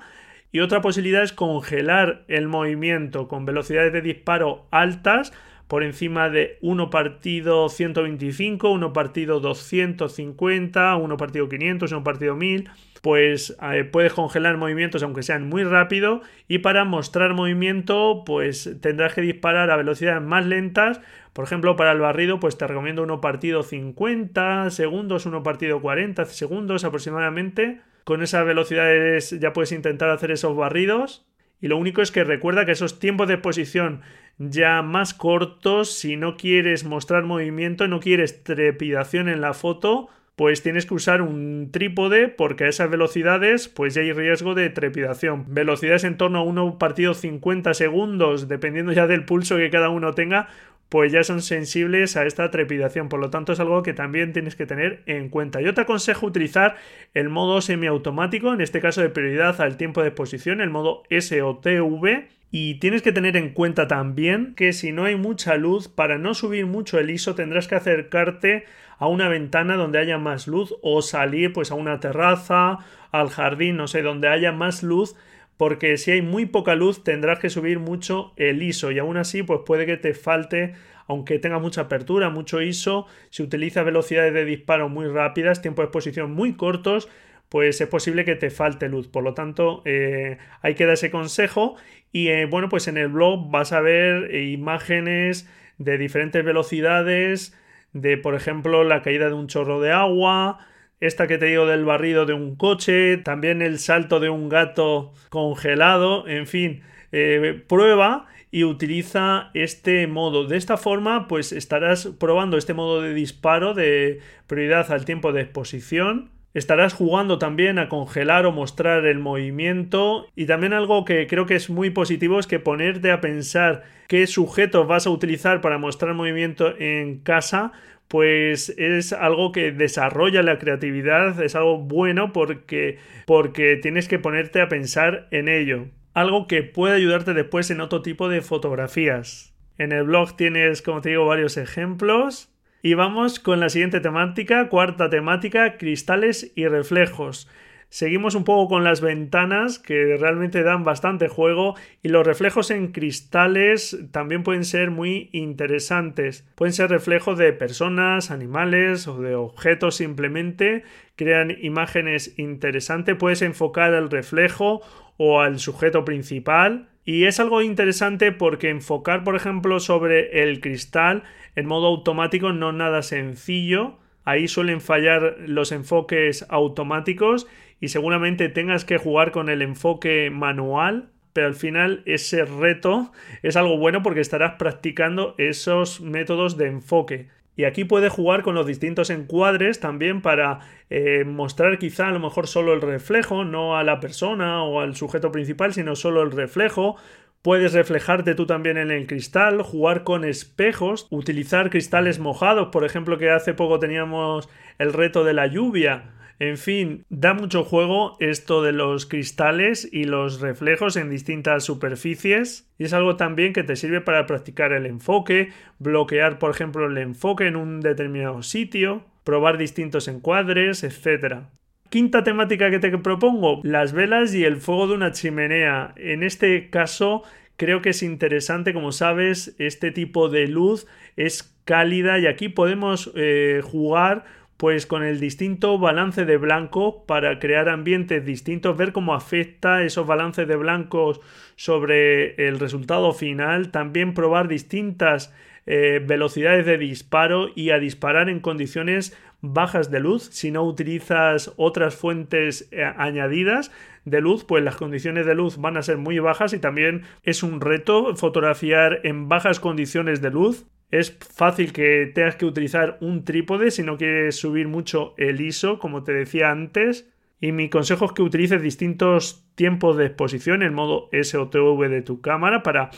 Y 0.51 0.61
otra 0.61 0.81
posibilidad 0.81 1.21
es 1.21 1.31
congelar 1.31 2.23
el 2.27 2.47
movimiento 2.47 3.27
con 3.27 3.45
velocidades 3.45 3.93
de 3.93 4.01
disparo 4.01 4.65
altas 4.71 5.31
por 5.67 5.83
encima 5.83 6.31
de 6.31 6.57
1 6.61 6.89
partido 6.89 7.69
125, 7.69 8.71
1 8.71 8.93
partido 8.93 9.39
250, 9.41 10.95
1 10.95 11.17
partido 11.17 11.47
500, 11.47 11.91
1 11.91 12.03
partido 12.03 12.35
1000 12.35 12.67
pues 13.01 13.57
eh, 13.61 13.83
puedes 13.83 14.13
congelar 14.13 14.57
movimientos 14.57 15.03
aunque 15.03 15.23
sean 15.23 15.47
muy 15.47 15.63
rápido 15.63 16.21
y 16.47 16.59
para 16.59 16.85
mostrar 16.85 17.33
movimiento 17.33 18.23
pues 18.25 18.77
tendrás 18.81 19.13
que 19.13 19.21
disparar 19.21 19.71
a 19.71 19.77
velocidades 19.77 20.21
más 20.21 20.45
lentas 20.45 21.01
por 21.33 21.45
ejemplo, 21.45 21.75
para 21.75 21.91
el 21.91 21.99
barrido, 21.99 22.39
pues 22.39 22.57
te 22.57 22.67
recomiendo 22.67 23.03
uno 23.03 23.21
partido 23.21 23.63
50 23.63 24.69
segundos, 24.71 25.25
uno 25.25 25.43
partido 25.43 25.81
40 25.81 26.25
segundos 26.25 26.83
aproximadamente. 26.83 27.81
Con 28.03 28.23
esas 28.23 28.45
velocidades 28.45 29.39
ya 29.39 29.53
puedes 29.53 29.71
intentar 29.71 30.09
hacer 30.09 30.31
esos 30.31 30.55
barridos. 30.55 31.25
Y 31.61 31.67
lo 31.67 31.77
único 31.77 32.01
es 32.01 32.11
que 32.11 32.23
recuerda 32.23 32.65
que 32.65 32.71
esos 32.71 32.99
tiempos 32.99 33.27
de 33.27 33.35
exposición 33.35 34.01
ya 34.37 34.81
más 34.81 35.13
cortos, 35.13 35.93
si 35.93 36.15
no 36.15 36.35
quieres 36.35 36.85
mostrar 36.85 37.23
movimiento, 37.23 37.87
no 37.87 37.99
quieres 37.99 38.43
trepidación 38.43 39.29
en 39.29 39.41
la 39.41 39.53
foto, 39.53 40.09
pues 40.39 40.63
tienes 40.63 40.85
que 40.85 40.93
usar 40.93 41.21
un 41.21 41.67
trípode 41.69 42.29
porque 42.29 42.63
a 42.63 42.69
esas 42.69 42.89
velocidades 42.89 43.67
pues 43.67 43.93
ya 43.93 44.03
hay 44.03 44.13
riesgo 44.13 44.55
de 44.55 44.69
trepidación. 44.69 45.43
Velocidades 45.49 46.05
en 46.05 46.15
torno 46.15 46.39
a 46.39 46.43
uno 46.43 46.77
partido 46.77 47.13
50 47.13 47.73
segundos, 47.73 48.47
dependiendo 48.47 48.93
ya 48.93 49.05
del 49.05 49.25
pulso 49.25 49.57
que 49.57 49.69
cada 49.69 49.89
uno 49.89 50.13
tenga, 50.13 50.47
pues 50.89 51.11
ya 51.11 51.23
son 51.23 51.41
sensibles 51.41 52.17
a 52.17 52.25
esta 52.25 52.49
trepidación. 52.49 53.09
Por 53.09 53.19
lo 53.19 53.29
tanto, 53.29 53.53
es 53.53 53.59
algo 53.59 53.83
que 53.83 53.93
también 53.93 54.33
tienes 54.33 54.55
que 54.55 54.65
tener 54.65 55.03
en 55.05 55.29
cuenta. 55.29 55.61
Yo 55.61 55.73
te 55.73 55.81
aconsejo 55.81 56.25
utilizar 56.25 56.75
el 57.13 57.29
modo 57.29 57.61
semiautomático, 57.61 58.53
en 58.53 58.61
este 58.61 58.81
caso 58.81 59.01
de 59.01 59.09
prioridad 59.09 59.61
al 59.61 59.77
tiempo 59.77 60.01
de 60.01 60.09
exposición, 60.09 60.61
el 60.61 60.71
modo 60.71 61.03
SOTV. 61.09 62.27
Y 62.51 62.79
tienes 62.79 63.03
que 63.03 63.11
tener 63.11 63.37
en 63.37 63.53
cuenta 63.53 63.87
también 63.87 64.55
que 64.55 64.73
si 64.73 64.91
no 64.91 65.05
hay 65.05 65.15
mucha 65.15 65.55
luz, 65.55 65.87
para 65.87 66.17
no 66.17 66.33
subir 66.33 66.65
mucho 66.65 66.97
el 66.97 67.11
ISO 67.11 67.35
tendrás 67.35 67.67
que 67.67 67.75
acercarte 67.75 68.65
a 68.97 69.07
una 69.07 69.29
ventana 69.29 69.75
donde 69.75 69.99
haya 69.99 70.17
más 70.17 70.47
luz 70.47 70.73
o 70.81 71.03
salir 71.03 71.53
pues 71.53 71.69
a 71.69 71.75
una 71.75 71.99
terraza, 71.99 72.79
al 73.11 73.29
jardín, 73.29 73.77
no 73.77 73.87
sé, 73.87 74.01
donde 74.01 74.29
haya 74.29 74.51
más 74.51 74.81
luz 74.81 75.15
porque 75.59 75.97
si 75.97 76.11
hay 76.11 76.21
muy 76.21 76.45
poca 76.45 76.73
luz 76.73 77.03
tendrás 77.03 77.39
que 77.39 77.49
subir 77.49 77.79
mucho 77.79 78.31
el 78.37 78.63
ISO 78.63 78.91
y 78.91 78.99
aún 78.99 79.17
así 79.17 79.43
pues 79.43 79.59
puede 79.65 79.85
que 79.85 79.97
te 79.97 80.13
falte 80.13 80.73
aunque 81.05 81.37
tenga 81.37 81.59
mucha 81.59 81.81
apertura, 81.81 82.29
mucho 82.29 82.61
ISO, 82.61 83.07
si 83.29 83.43
utiliza 83.43 83.83
velocidades 83.83 84.33
de 84.33 84.45
disparo 84.45 84.87
muy 84.87 85.07
rápidas, 85.07 85.61
tiempo 85.61 85.81
de 85.81 85.87
exposición 85.87 86.31
muy 86.31 86.53
cortos, 86.53 87.09
pues 87.49 87.81
es 87.81 87.89
posible 87.89 88.23
que 88.23 88.35
te 88.35 88.51
falte 88.51 88.87
luz. 88.87 89.07
Por 89.07 89.23
lo 89.23 89.33
tanto, 89.33 89.81
eh, 89.85 90.37
hay 90.61 90.75
que 90.75 90.85
dar 90.85 90.93
ese 90.93 91.09
consejo. 91.09 91.75
Y 92.11 92.27
eh, 92.27 92.45
bueno, 92.45 92.69
pues 92.69 92.87
en 92.87 92.97
el 92.97 93.07
blog 93.07 93.49
vas 93.49 93.73
a 93.73 93.81
ver 93.81 94.33
imágenes 94.35 95.49
de 95.79 95.97
diferentes 95.97 96.45
velocidades, 96.45 97.57
de 97.91 98.17
por 98.17 98.35
ejemplo 98.35 98.83
la 98.83 99.01
caída 99.01 99.29
de 99.29 99.33
un 99.33 99.47
chorro 99.47 99.81
de 99.81 99.91
agua, 99.91 100.59
esta 100.99 101.27
que 101.27 101.37
te 101.37 101.45
digo 101.45 101.65
del 101.65 101.85
barrido 101.85 102.25
de 102.25 102.33
un 102.33 102.55
coche, 102.55 103.17
también 103.17 103.61
el 103.61 103.79
salto 103.79 104.19
de 104.19 104.29
un 104.29 104.49
gato 104.49 105.13
congelado, 105.29 106.27
en 106.27 106.47
fin, 106.47 106.81
eh, 107.11 107.63
prueba 107.67 108.27
y 108.51 108.63
utiliza 108.63 109.51
este 109.53 110.07
modo. 110.07 110.45
De 110.45 110.57
esta 110.57 110.77
forma, 110.77 111.27
pues 111.27 111.51
estarás 111.51 112.07
probando 112.19 112.57
este 112.57 112.73
modo 112.73 113.01
de 113.01 113.13
disparo 113.13 113.73
de 113.73 114.19
prioridad 114.47 114.91
al 114.91 115.05
tiempo 115.05 115.31
de 115.31 115.41
exposición. 115.41 116.31
Estarás 116.55 116.93
jugando 116.93 117.37
también 117.37 117.77
a 117.77 117.89
congelar 117.89 118.47
o 118.47 118.51
mostrar 118.51 119.05
el 119.05 119.19
movimiento 119.19 120.25
y 120.35 120.47
también 120.47 120.73
algo 120.73 121.05
que 121.05 121.27
creo 121.27 121.45
que 121.45 121.55
es 121.55 121.69
muy 121.69 121.91
positivo 121.91 122.39
es 122.39 122.47
que 122.47 122.59
ponerte 122.59 123.11
a 123.11 123.21
pensar 123.21 123.83
qué 124.07 124.25
sujetos 124.25 124.87
vas 124.87 125.05
a 125.05 125.11
utilizar 125.11 125.61
para 125.61 125.77
mostrar 125.77 126.15
movimiento 126.15 126.75
en 126.79 127.19
casa 127.19 127.71
pues 128.09 128.73
es 128.77 129.13
algo 129.13 129.51
que 129.51 129.71
desarrolla 129.71 130.41
la 130.41 130.57
creatividad, 130.57 131.41
es 131.41 131.55
algo 131.55 131.77
bueno 131.77 132.33
porque, 132.33 132.97
porque 133.27 133.77
tienes 133.77 134.07
que 134.07 134.17
ponerte 134.17 134.61
a 134.61 134.67
pensar 134.67 135.27
en 135.29 135.47
ello. 135.47 135.85
Algo 136.15 136.47
que 136.47 136.63
puede 136.63 136.95
ayudarte 136.95 137.35
después 137.35 137.69
en 137.69 137.81
otro 137.81 138.01
tipo 138.01 138.27
de 138.27 138.41
fotografías. 138.41 139.53
En 139.77 139.91
el 139.91 140.05
blog 140.05 140.35
tienes, 140.35 140.81
como 140.81 141.01
te 141.01 141.09
digo, 141.09 141.27
varios 141.27 141.55
ejemplos. 141.55 142.51
Y 142.81 142.95
vamos 142.95 143.39
con 143.39 143.59
la 143.59 143.69
siguiente 143.69 143.99
temática, 143.99 144.69
cuarta 144.69 145.09
temática, 145.09 145.77
cristales 145.77 146.51
y 146.55 146.67
reflejos. 146.67 147.47
Seguimos 147.89 148.35
un 148.35 148.43
poco 148.43 148.69
con 148.69 148.83
las 148.83 149.01
ventanas 149.01 149.79
que 149.79 150.15
realmente 150.15 150.61
dan 150.61 150.83
bastante 150.83 151.27
juego 151.27 151.73
y 152.03 152.09
los 152.09 152.25
reflejos 152.25 152.69
en 152.69 152.91
cristales 152.91 153.97
también 154.11 154.43
pueden 154.43 154.63
ser 154.63 154.91
muy 154.91 155.29
interesantes. 155.31 156.47
Pueden 156.53 156.73
ser 156.73 156.91
reflejos 156.91 157.39
de 157.39 157.51
personas, 157.51 158.29
animales 158.29 159.07
o 159.07 159.19
de 159.19 159.33
objetos 159.33 159.95
simplemente. 159.95 160.83
Crean 161.15 161.55
imágenes 161.61 162.37
interesantes. 162.37 163.15
Puedes 163.15 163.41
enfocar 163.41 163.95
al 163.95 164.11
reflejo 164.11 164.81
o 165.17 165.41
al 165.41 165.57
sujeto 165.57 166.05
principal. 166.05 166.89
Y 167.05 167.25
es 167.25 167.39
algo 167.39 167.63
interesante 167.63 168.31
porque 168.31 168.69
enfocar, 168.69 169.23
por 169.23 169.35
ejemplo, 169.35 169.79
sobre 169.79 170.43
el 170.43 170.61
cristal 170.61 171.23
en 171.55 171.65
modo 171.65 171.87
automático 171.87 172.53
no 172.53 172.69
es 172.69 172.75
nada 172.75 173.01
sencillo. 173.01 173.97
Ahí 174.25 174.47
suelen 174.47 174.79
fallar 174.79 175.37
los 175.47 175.71
enfoques 175.71 176.45
automáticos 176.49 177.47
y 177.79 177.89
seguramente 177.89 178.49
tengas 178.49 178.85
que 178.85 178.97
jugar 178.97 179.31
con 179.31 179.49
el 179.49 179.61
enfoque 179.61 180.29
manual, 180.29 181.09
pero 181.33 181.47
al 181.47 181.55
final 181.55 182.03
ese 182.05 182.45
reto 182.45 183.11
es 183.43 183.55
algo 183.55 183.77
bueno 183.77 184.03
porque 184.03 184.21
estarás 184.21 184.55
practicando 184.57 185.35
esos 185.37 186.01
métodos 186.01 186.57
de 186.57 186.67
enfoque. 186.67 187.27
Y 187.55 187.65
aquí 187.65 187.83
puedes 187.83 188.13
jugar 188.13 188.41
con 188.41 188.55
los 188.55 188.65
distintos 188.65 189.09
encuadres 189.09 189.81
también 189.81 190.21
para 190.21 190.59
eh, 190.89 191.25
mostrar 191.25 191.77
quizá 191.77 192.07
a 192.07 192.11
lo 192.11 192.19
mejor 192.19 192.47
solo 192.47 192.73
el 192.73 192.81
reflejo, 192.81 193.43
no 193.43 193.77
a 193.77 193.83
la 193.83 193.99
persona 193.99 194.63
o 194.63 194.79
al 194.79 194.95
sujeto 194.95 195.31
principal, 195.31 195.73
sino 195.73 195.97
solo 195.97 196.23
el 196.23 196.31
reflejo. 196.31 196.95
Puedes 197.41 197.73
reflejarte 197.73 198.33
tú 198.33 198.45
también 198.45 198.77
en 198.77 198.91
el 198.91 199.07
cristal, 199.07 199.61
jugar 199.61 200.05
con 200.05 200.23
espejos, 200.23 201.07
utilizar 201.09 201.69
cristales 201.69 202.19
mojados, 202.19 202.69
por 202.69 202.85
ejemplo 202.85 203.17
que 203.17 203.29
hace 203.29 203.53
poco 203.53 203.77
teníamos 203.77 204.49
el 204.77 204.93
reto 204.93 205.25
de 205.25 205.33
la 205.33 205.47
lluvia 205.47 206.13
en 206.39 206.55
fin, 206.57 207.05
da 207.09 207.33
mucho 207.33 207.65
juego 207.65 208.15
esto 208.21 208.63
de 208.63 208.71
los 208.71 209.05
cristales 209.05 209.87
y 209.91 210.05
los 210.05 210.39
reflejos 210.39 210.95
en 210.95 211.09
distintas 211.09 211.65
superficies 211.65 212.71
y 212.77 212.85
es 212.85 212.93
algo 212.93 213.17
también 213.17 213.51
que 213.51 213.63
te 213.63 213.75
sirve 213.75 213.99
para 213.99 214.25
practicar 214.25 214.71
el 214.71 214.85
enfoque, 214.85 215.49
bloquear 215.79 216.39
por 216.39 216.51
ejemplo 216.51 216.85
el 216.85 216.97
enfoque 216.97 217.45
en 217.45 217.57
un 217.57 217.81
determinado 217.81 218.41
sitio, 218.41 219.03
probar 219.25 219.57
distintos 219.57 220.07
encuadres, 220.07 220.85
etc. 220.85 221.43
Quinta 221.89 222.23
temática 222.23 222.71
que 222.71 222.79
te 222.79 222.97
propongo, 222.97 223.59
las 223.65 223.91
velas 223.91 224.33
y 224.33 224.45
el 224.45 224.57
fuego 224.57 224.87
de 224.87 224.93
una 224.93 225.11
chimenea. 225.11 225.93
En 225.97 226.23
este 226.23 226.69
caso 226.69 227.23
creo 227.57 227.81
que 227.81 227.89
es 227.89 228.01
interesante, 228.01 228.73
como 228.73 228.93
sabes, 228.93 229.55
este 229.59 229.91
tipo 229.91 230.29
de 230.29 230.47
luz 230.47 230.87
es 231.17 231.53
cálida 231.65 232.17
y 232.17 232.27
aquí 232.27 232.47
podemos 232.47 233.11
eh, 233.15 233.59
jugar 233.61 234.23
pues 234.59 234.85
con 234.85 235.03
el 235.03 235.21
distinto 235.21 235.79
balance 235.79 236.25
de 236.25 236.35
blanco 236.35 237.05
para 237.05 237.39
crear 237.39 237.69
ambientes 237.69 238.25
distintos, 238.25 238.75
ver 238.75 238.91
cómo 238.91 239.13
afecta 239.13 239.83
esos 239.83 240.05
balances 240.05 240.49
de 240.49 240.57
blancos 240.57 241.21
sobre 241.55 242.35
el 242.45 242.59
resultado 242.59 243.13
final, 243.13 243.71
también 243.71 244.13
probar 244.13 244.49
distintas 244.49 245.33
eh, 245.65 246.03
velocidades 246.05 246.65
de 246.65 246.77
disparo 246.77 247.47
y 247.55 247.69
a 247.69 247.79
disparar 247.79 248.27
en 248.27 248.41
condiciones 248.41 249.17
bajas 249.39 249.91
de 249.91 250.01
luz. 250.01 250.23
Si 250.23 250.51
no 250.51 250.65
utilizas 250.65 251.53
otras 251.55 251.95
fuentes 251.95 252.67
eh, 252.71 252.83
añadidas 252.83 253.71
de 254.03 254.19
luz, 254.19 254.43
pues 254.43 254.61
las 254.61 254.75
condiciones 254.75 255.25
de 255.25 255.35
luz 255.35 255.55
van 255.55 255.77
a 255.77 255.83
ser 255.83 255.95
muy 255.95 256.19
bajas 256.19 256.51
y 256.51 256.59
también 256.59 257.03
es 257.23 257.43
un 257.43 257.61
reto 257.61 258.13
fotografiar 258.17 258.99
en 259.03 259.29
bajas 259.29 259.61
condiciones 259.61 260.21
de 260.21 260.31
luz. 260.31 260.65
Es 260.91 261.15
fácil 261.19 261.71
que 261.71 262.11
tengas 262.13 262.35
que 262.35 262.45
utilizar 262.45 262.97
un 263.01 263.23
trípode 263.23 263.71
si 263.71 263.83
no 263.83 263.97
quieres 263.97 264.37
subir 264.37 264.67
mucho 264.67 265.13
el 265.17 265.39
ISO, 265.39 265.77
como 265.79 266.03
te 266.03 266.13
decía 266.13 266.49
antes. 266.49 267.07
Y 267.39 267.51
mi 267.51 267.69
consejo 267.69 268.05
es 268.05 268.11
que 268.11 268.21
utilices 268.21 268.61
distintos 268.61 269.45
tiempos 269.55 269.97
de 269.97 270.07
exposición 270.07 270.63
en 270.63 270.73
modo 270.73 271.09
SOTV 271.11 271.87
de 271.89 272.01
tu 272.01 272.21
cámara 272.21 272.63
para 272.63 272.89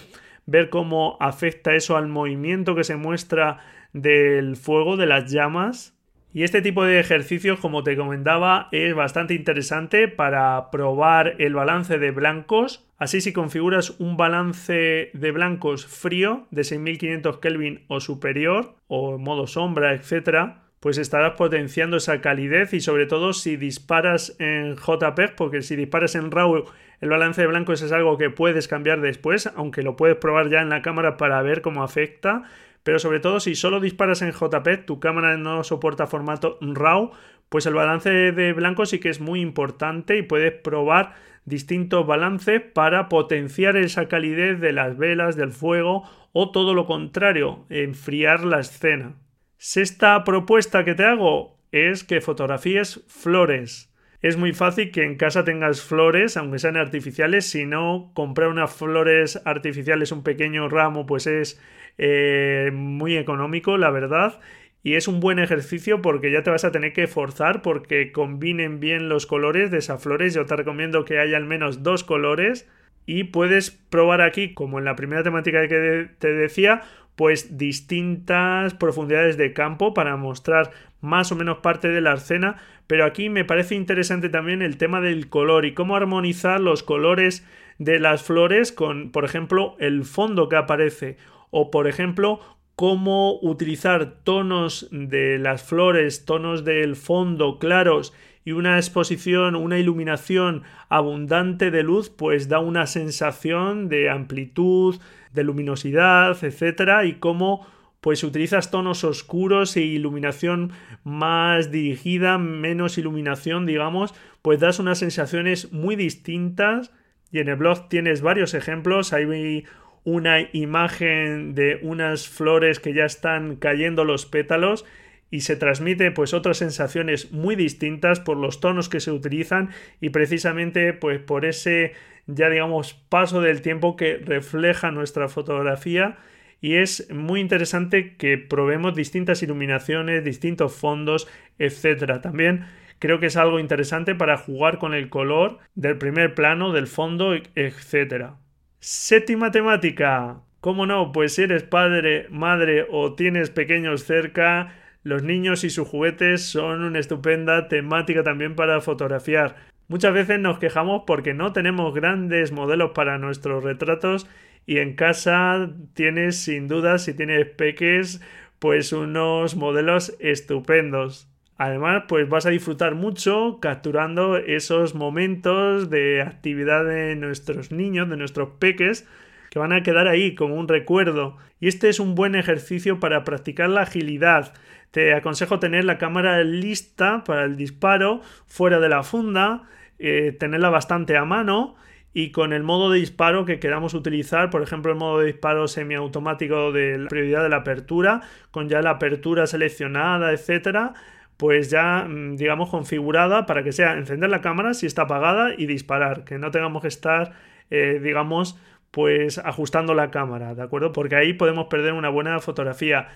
ver 0.46 0.70
cómo 0.70 1.18
afecta 1.20 1.76
eso 1.76 1.98
al 1.98 2.08
movimiento 2.08 2.76
que 2.76 2.84
se 2.84 2.96
muestra 2.96 3.60
del 3.94 4.56
fuego, 4.56 4.98
de 4.98 5.06
las 5.06 5.32
llamas. 5.32 5.98
Y 6.34 6.44
este 6.44 6.62
tipo 6.62 6.86
de 6.86 7.00
ejercicios, 7.00 7.60
como 7.60 7.84
te 7.84 7.98
comentaba, 7.98 8.70
es 8.72 8.96
bastante 8.96 9.34
interesante 9.34 10.08
para 10.08 10.72
probar 10.72 11.36
el 11.40 11.56
balance 11.56 12.00
de 12.00 12.12
blancos. 12.12 12.88
Así 12.98 13.20
si 13.20 13.34
configuras 13.34 14.00
un 14.00 14.16
balance 14.16 15.10
de 15.14 15.32
blancos 15.32 15.86
frío 15.86 16.48
de 16.50 16.64
6500 16.64 17.40
Kelvin 17.40 17.84
o 17.90 18.00
superior, 18.00 18.76
o 18.88 19.18
modo 19.18 19.46
sombra, 19.46 19.94
etc., 19.94 20.54
pues 20.80 20.98
estarás 20.98 21.34
potenciando 21.34 21.98
esa 21.98 22.22
calidez 22.22 22.74
y 22.74 22.80
sobre 22.80 23.06
todo 23.06 23.34
si 23.34 23.56
disparas 23.56 24.36
en 24.40 24.76
JPEG, 24.78 25.36
porque 25.36 25.62
si 25.62 25.76
disparas 25.76 26.16
en 26.16 26.32
RAW 26.32 26.66
el 27.02 27.10
balance 27.10 27.42
de 27.42 27.48
blancos 27.48 27.82
es 27.82 27.92
algo 27.92 28.18
que 28.18 28.30
puedes 28.30 28.68
cambiar 28.68 29.02
después, 29.02 29.48
aunque 29.56 29.84
lo 29.84 29.96
puedes 29.96 30.18
probar 30.18 30.50
ya 30.50 30.62
en 30.62 30.70
la 30.70 30.82
cámara 30.82 31.18
para 31.18 31.42
ver 31.42 31.62
cómo 31.62 31.84
afecta 31.84 32.44
pero 32.84 33.00
sobre 33.00 33.20
todo 33.20 33.40
si 33.40 33.56
solo 33.56 33.80
disparas 33.80 34.22
en 34.22 34.32
JPEG, 34.32 34.86
tu 34.86 35.00
cámara 35.00 35.38
no 35.38 35.64
soporta 35.64 36.08
formato 36.08 36.58
RAW, 36.62 37.12
pues 37.50 37.66
el 37.66 37.74
balance 37.74 38.10
de 38.10 38.54
blanco 38.54 38.86
sí 38.86 39.00
que 39.00 39.10
es 39.10 39.20
muy 39.20 39.42
importante 39.42 40.18
y 40.18 40.22
puedes 40.22 40.54
probar 40.54 41.14
distintos 41.46 42.06
balances 42.08 42.62
para 42.62 43.10
potenciar 43.10 43.76
esa 43.78 44.08
calidez 44.08 44.60
de 44.60 44.72
las 44.72 44.98
velas, 44.98 45.36
del 45.36 45.52
fuego 45.52 46.04
o 46.34 46.52
todo 46.52 46.74
lo 46.74 46.86
contrario, 46.86 47.66
enfriar 47.70 48.46
la 48.46 48.60
escena. 48.60 49.16
Sexta 49.58 50.24
propuesta 50.24 50.86
que 50.86 50.96
te 50.96 51.04
hago 51.04 51.60
es 51.72 52.04
que 52.04 52.22
fotografíes 52.22 53.04
flores. 53.08 53.91
Es 54.22 54.38
muy 54.38 54.54
fácil 54.54 54.92
que 54.92 55.04
en 55.04 55.16
casa 55.16 55.44
tengas 55.44 55.82
flores, 55.82 56.38
aunque 56.38 56.60
sean 56.60 56.78
artificiales. 56.78 57.50
Si 57.50 57.66
no, 57.66 58.12
comprar 58.14 58.50
unas 58.50 58.72
flores 58.74 59.42
artificiales, 59.46 60.12
un 60.12 60.24
pequeño 60.24 60.70
ramo, 60.70 61.08
pues 61.08 61.26
es 61.26 61.60
eh, 61.98 62.70
muy 62.72 63.18
económico, 63.18 63.78
la 63.78 63.90
verdad. 63.90 64.40
Y 64.84 64.94
es 64.94 65.08
un 65.08 65.20
buen 65.20 65.40
ejercicio 65.40 66.02
porque 66.02 66.32
ya 66.32 66.44
te 66.44 66.52
vas 66.52 66.66
a 66.66 66.72
tener 66.72 66.94
que 66.94 67.08
forzar 67.08 67.62
porque 67.64 68.12
combinen 68.12 68.80
bien 68.80 69.10
los 69.10 69.26
colores 69.26 69.72
de 69.72 69.80
esas 69.80 70.02
flores. 70.02 70.36
Yo 70.36 70.46
te 70.46 70.56
recomiendo 70.56 71.04
que 71.04 71.20
haya 71.20 71.38
al 71.38 71.46
menos 71.46 71.82
dos 71.82 72.04
colores. 72.04 72.70
Y 73.08 73.26
puedes 73.26 73.72
probar 73.72 74.22
aquí, 74.22 74.54
como 74.54 74.78
en 74.78 74.86
la 74.86 74.96
primera 74.96 75.24
temática 75.24 75.68
que 75.68 76.10
te 76.20 76.34
decía, 76.34 76.82
pues 77.16 77.58
distintas 77.58 78.76
profundidades 78.76 79.38
de 79.38 79.54
campo 79.54 79.96
para 79.96 80.16
mostrar 80.18 80.72
más 81.02 81.32
o 81.32 81.36
menos 81.36 81.58
parte 81.58 81.90
de 81.90 82.02
la 82.02 82.14
escena, 82.14 82.58
pero 82.88 83.06
aquí 83.06 83.30
me 83.30 83.46
parece 83.46 83.76
interesante 83.76 84.30
también 84.30 84.62
el 84.62 84.78
tema 84.78 85.02
del 85.02 85.30
color 85.30 85.66
y 85.66 85.74
cómo 85.74 85.96
armonizar 85.96 86.60
los 86.60 86.84
colores 86.84 87.46
de 87.78 88.00
las 88.00 88.24
flores 88.24 88.72
con, 88.72 89.12
por 89.12 89.26
ejemplo, 89.26 89.76
el 89.80 90.06
fondo 90.06 90.50
que 90.50 90.56
aparece. 90.56 91.18
O, 91.50 91.72
por 91.72 91.88
ejemplo, 91.88 92.40
cómo 92.76 93.40
utilizar 93.42 94.24
tonos 94.24 94.88
de 94.92 95.38
las 95.38 95.64
flores, 95.64 96.26
tonos 96.26 96.64
del 96.64 96.96
fondo 96.96 97.60
claros 97.60 98.14
y 98.44 98.54
una 98.54 98.78
exposición, 98.78 99.56
una 99.56 99.78
iluminación 99.78 100.64
abundante 100.90 101.72
de 101.72 101.84
luz, 101.84 102.10
pues 102.10 102.50
da 102.50 102.60
una 102.60 102.88
sensación 102.88 103.88
de 103.88 104.10
amplitud, 104.10 105.00
de 105.34 105.44
luminosidad, 105.44 106.44
etcétera, 106.44 107.06
y 107.06 107.14
cómo 107.14 107.68
pues 108.02 108.24
utilizas 108.24 108.72
tonos 108.72 109.04
oscuros 109.04 109.78
e 109.78 109.82
iluminación 109.82 110.72
más 111.04 111.72
dirigida, 111.72 112.40
menos 112.40 112.98
iluminación, 112.98 113.68
digamos, 113.68 114.16
pues 114.42 114.60
das 114.60 114.80
unas 114.80 115.00
sensaciones 115.00 115.72
muy 115.72 115.96
distintas. 115.96 116.92
Y 117.32 117.40
en 117.40 117.48
el 117.48 117.56
blog 117.56 117.88
tienes 117.90 118.22
varios 118.22 118.56
ejemplos. 118.56 119.14
Hay 119.14 119.66
una 120.04 120.40
imagen 120.52 121.54
de 121.54 121.80
unas 121.84 122.28
flores 122.28 122.80
que 122.80 122.94
ya 122.94 123.06
están 123.06 123.56
cayendo 123.56 124.04
los 124.04 124.26
pétalos 124.26 124.84
y 125.30 125.42
se 125.42 125.56
transmite 125.56 126.12
pues 126.12 126.34
otras 126.34 126.58
sensaciones 126.58 127.32
muy 127.32 127.56
distintas 127.56 128.20
por 128.20 128.36
los 128.36 128.60
tonos 128.60 128.90
que 128.90 129.00
se 129.00 129.12
utilizan 129.12 129.70
y 130.02 130.10
precisamente 130.10 130.92
pues 130.92 131.20
por 131.20 131.46
ese 131.46 131.94
ya 132.28 132.50
digamos 132.50 132.94
paso 132.94 133.42
del 133.42 133.62
tiempo 133.62 133.96
que 133.96 134.18
refleja 134.18 134.92
nuestra 134.92 135.30
fotografía 135.30 136.18
y 136.62 136.76
es 136.76 137.12
muy 137.12 137.40
interesante 137.40 138.16
que 138.16 138.38
probemos 138.38 138.94
distintas 138.94 139.42
iluminaciones, 139.42 140.24
distintos 140.24 140.76
fondos, 140.76 141.28
etcétera. 141.58 142.22
También 142.22 142.66
creo 143.00 143.20
que 143.20 143.26
es 143.26 143.36
algo 143.36 143.60
interesante 143.60 144.14
para 144.14 144.38
jugar 144.38 144.78
con 144.78 144.94
el 144.94 145.10
color 145.10 145.58
del 145.74 145.98
primer 145.98 146.36
plano, 146.36 146.72
del 146.72 146.86
fondo, 146.86 147.34
etcétera. 147.56 148.38
Séptima 148.80 149.50
temática. 149.50 150.42
¿Cómo 150.60 150.86
no? 150.86 151.12
Pues 151.12 151.34
si 151.34 151.42
eres 151.42 151.64
padre, 151.64 152.28
madre 152.30 152.86
o 152.92 153.16
tienes 153.16 153.50
pequeños 153.50 154.04
cerca, 154.04 154.76
los 155.02 155.24
niños 155.24 155.64
y 155.64 155.72
sus 155.72 155.88
juguetes 155.88 156.44
son 156.44 156.84
una 156.84 157.00
estupenda 157.00 157.68
temática 157.68 158.22
también 158.22 158.56
para 158.56 158.80
fotografiar. 158.82 159.56
Muchas 159.88 160.14
veces 160.14 160.40
nos 160.40 160.60
quejamos 160.60 161.04
porque 161.08 161.34
no 161.34 161.54
tenemos 161.54 161.94
grandes 161.96 162.52
modelos 162.52 162.92
para 162.92 163.18
nuestros 163.18 163.64
retratos 163.64 164.28
y 164.66 164.78
en 164.78 164.96
casa 164.96 165.72
tienes 165.94 166.38
sin 166.38 166.68
duda, 166.68 166.98
si 166.98 167.14
tienes 167.14 167.46
peques, 167.48 168.22
pues 168.60 168.94
unos 168.94 169.56
modelos 169.56 170.16
estupendos. 170.20 171.28
Además, 171.58 172.04
pues 172.08 172.28
vas 172.28 172.46
a 172.46 172.50
disfrutar 172.50 172.96
mucho 172.96 173.60
capturando 173.62 174.38
esos 174.38 174.96
momentos 174.96 175.90
de 175.90 176.22
actividad 176.22 176.86
de 176.86 177.16
nuestros 177.16 177.72
niños, 177.72 178.10
de 178.10 178.18
nuestros 178.18 178.50
peques, 178.60 179.08
que 179.52 179.60
van 179.60 179.74
a 179.74 179.84
quedar 179.84 180.08
ahí 180.08 180.34
como 180.34 180.56
un 180.56 180.68
recuerdo. 180.68 181.38
Y 181.60 181.68
este 181.68 181.90
es 181.90 182.00
un 182.00 182.16
buen 182.16 182.36
ejercicio 182.36 183.00
para 183.00 183.24
practicar 183.24 183.70
la 183.70 183.82
agilidad. 183.82 184.54
Te 184.92 185.14
aconsejo 185.14 185.60
tener 185.60 185.86
la 185.86 185.98
cámara 185.98 186.44
lista 186.44 187.24
para 187.24 187.44
el 187.44 187.58
disparo 187.58 188.22
fuera 188.48 188.80
de 188.80 188.90
la 188.90 189.04
funda, 189.04 189.64
eh, 190.00 190.36
tenerla 190.40 190.70
bastante 190.70 191.16
a 191.16 191.26
mano 191.26 191.76
y 192.14 192.32
con 192.32 192.54
el 192.54 192.64
modo 192.64 192.92
de 192.92 193.00
disparo 193.00 193.46
que 193.46 193.60
queramos 193.60 193.94
utilizar, 193.94 194.50
por 194.50 194.62
ejemplo 194.62 194.92
el 194.92 194.98
modo 194.98 195.20
de 195.20 195.28
disparo 195.28 195.68
semiautomático 195.68 196.72
de 196.72 196.98
la 196.98 197.08
prioridad 197.10 197.44
de 197.44 197.50
la 197.50 197.58
apertura, 197.58 198.22
con 198.52 198.70
ya 198.70 198.82
la 198.82 198.92
apertura 198.92 199.48
seleccionada, 199.48 200.32
etcétera, 200.34 200.94
pues 201.38 201.70
ya 201.70 202.06
mm, 202.08 202.36
digamos 202.36 202.70
configurada 202.70 203.46
para 203.46 203.64
que 203.64 203.72
sea 203.72 203.94
encender 203.94 204.30
la 204.30 204.42
cámara 204.42 204.74
si 204.74 204.86
está 204.86 205.04
apagada 205.04 205.54
y 205.58 205.66
disparar, 205.66 206.24
que 206.26 206.38
no 206.38 206.52
tengamos 206.52 206.82
que 206.82 206.90
estar 206.90 207.34
eh, 207.70 208.00
digamos 208.04 208.58
pues 208.92 209.38
ajustando 209.38 209.94
la 209.94 210.12
cámara, 210.12 210.54
¿de 210.54 210.62
acuerdo? 210.62 210.92
Porque 210.92 211.16
ahí 211.16 211.34
podemos 211.34 211.68
perder 211.68 211.94
una 211.94 212.10
buena 212.10 212.40
fotografía. 212.40 213.08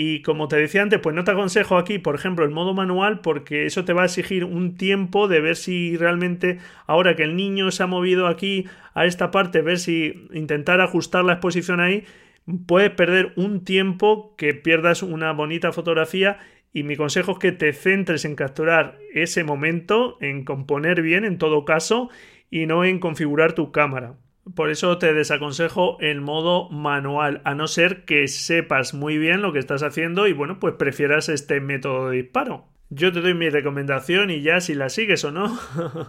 Y 0.00 0.22
como 0.22 0.46
te 0.46 0.54
decía 0.54 0.82
antes, 0.82 1.00
pues 1.00 1.16
no 1.16 1.24
te 1.24 1.32
aconsejo 1.32 1.76
aquí, 1.76 1.98
por 1.98 2.14
ejemplo, 2.14 2.44
el 2.44 2.52
modo 2.52 2.72
manual, 2.72 3.18
porque 3.18 3.66
eso 3.66 3.84
te 3.84 3.92
va 3.92 4.02
a 4.02 4.04
exigir 4.04 4.44
un 4.44 4.76
tiempo 4.76 5.26
de 5.26 5.40
ver 5.40 5.56
si 5.56 5.96
realmente, 5.96 6.58
ahora 6.86 7.16
que 7.16 7.24
el 7.24 7.34
niño 7.34 7.72
se 7.72 7.82
ha 7.82 7.88
movido 7.88 8.28
aquí 8.28 8.68
a 8.94 9.06
esta 9.06 9.32
parte, 9.32 9.60
ver 9.60 9.80
si 9.80 10.28
intentar 10.32 10.80
ajustar 10.80 11.24
la 11.24 11.32
exposición 11.32 11.80
ahí, 11.80 12.04
puedes 12.68 12.92
perder 12.92 13.32
un 13.34 13.64
tiempo 13.64 14.36
que 14.36 14.54
pierdas 14.54 15.02
una 15.02 15.32
bonita 15.32 15.72
fotografía. 15.72 16.38
Y 16.72 16.84
mi 16.84 16.94
consejo 16.94 17.32
es 17.32 17.38
que 17.38 17.50
te 17.50 17.72
centres 17.72 18.24
en 18.24 18.36
capturar 18.36 19.00
ese 19.12 19.42
momento, 19.42 20.16
en 20.20 20.44
componer 20.44 21.02
bien 21.02 21.24
en 21.24 21.38
todo 21.38 21.64
caso, 21.64 22.08
y 22.52 22.66
no 22.66 22.84
en 22.84 23.00
configurar 23.00 23.54
tu 23.54 23.72
cámara. 23.72 24.14
Por 24.54 24.70
eso 24.70 24.98
te 24.98 25.12
desaconsejo 25.12 25.98
el 26.00 26.20
modo 26.20 26.68
manual, 26.70 27.42
a 27.44 27.54
no 27.54 27.66
ser 27.66 28.04
que 28.04 28.28
sepas 28.28 28.94
muy 28.94 29.18
bien 29.18 29.42
lo 29.42 29.52
que 29.52 29.58
estás 29.58 29.82
haciendo 29.82 30.26
y 30.26 30.32
bueno, 30.32 30.58
pues 30.58 30.74
prefieras 30.74 31.28
este 31.28 31.60
método 31.60 32.10
de 32.10 32.18
disparo. 32.22 32.66
Yo 32.90 33.12
te 33.12 33.20
doy 33.20 33.34
mi 33.34 33.50
recomendación 33.50 34.30
y 34.30 34.40
ya 34.40 34.60
si 34.60 34.74
la 34.74 34.88
sigues 34.88 35.24
o 35.24 35.32
no, 35.32 35.58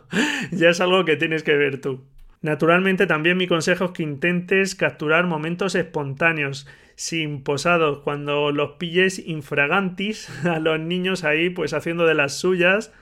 ya 0.52 0.70
es 0.70 0.80
algo 0.80 1.04
que 1.04 1.18
tienes 1.18 1.44
que 1.44 1.56
ver 1.56 1.82
tú. 1.82 2.06
Naturalmente 2.42 3.06
también 3.06 3.38
mi 3.38 3.48
consejo 3.48 3.86
es 3.86 3.92
que 3.92 4.04
intentes 4.04 4.76
capturar 4.76 5.28
momentos 5.28 5.76
espontáneos, 5.76 6.68
sin 6.96 7.44
posados, 7.44 8.00
cuando 8.00 8.52
los 8.52 8.72
pilles 8.78 9.20
infragantis 9.20 10.30
a 10.46 10.60
los 10.60 10.80
niños 10.80 11.24
ahí 11.24 11.50
pues 11.50 11.74
haciendo 11.74 12.06
de 12.06 12.14
las 12.14 12.40
suyas 12.40 12.94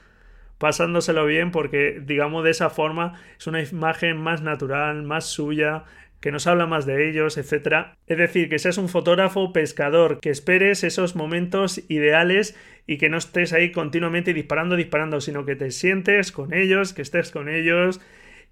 pasándoselo 0.58 1.26
bien 1.26 1.52
porque 1.52 2.02
digamos 2.04 2.44
de 2.44 2.52
esa 2.52 2.70
forma 2.70 3.20
es 3.38 3.48
una 3.48 3.62
imagen 3.62 4.18
más 4.18 4.42
natural, 4.42 5.04
más 5.04 5.26
suya, 5.26 5.84
que 6.20 6.32
nos 6.32 6.48
habla 6.48 6.66
más 6.66 6.86
de 6.86 7.10
ellos, 7.10 7.38
etc. 7.38 7.96
Es 8.08 8.18
decir, 8.18 8.50
que 8.50 8.60
seas 8.60 8.78
un 8.78 8.90
fotógrafo 8.90 9.54
pescador, 9.54 10.20
que 10.20 10.30
esperes 10.30 10.84
esos 10.84 11.16
momentos 11.16 11.82
ideales 11.90 12.58
y 12.88 12.98
que 12.98 13.10
no 13.10 13.18
estés 13.18 13.54
ahí 13.54 13.72
continuamente 13.72 14.34
disparando, 14.34 14.76
disparando, 14.76 15.22
sino 15.22 15.46
que 15.46 15.56
te 15.56 15.72
sientes 15.72 16.32
con 16.32 16.54
ellos, 16.54 16.94
que 16.94 17.02
estés 17.02 17.32
con 17.32 17.50
ellos 17.50 18.02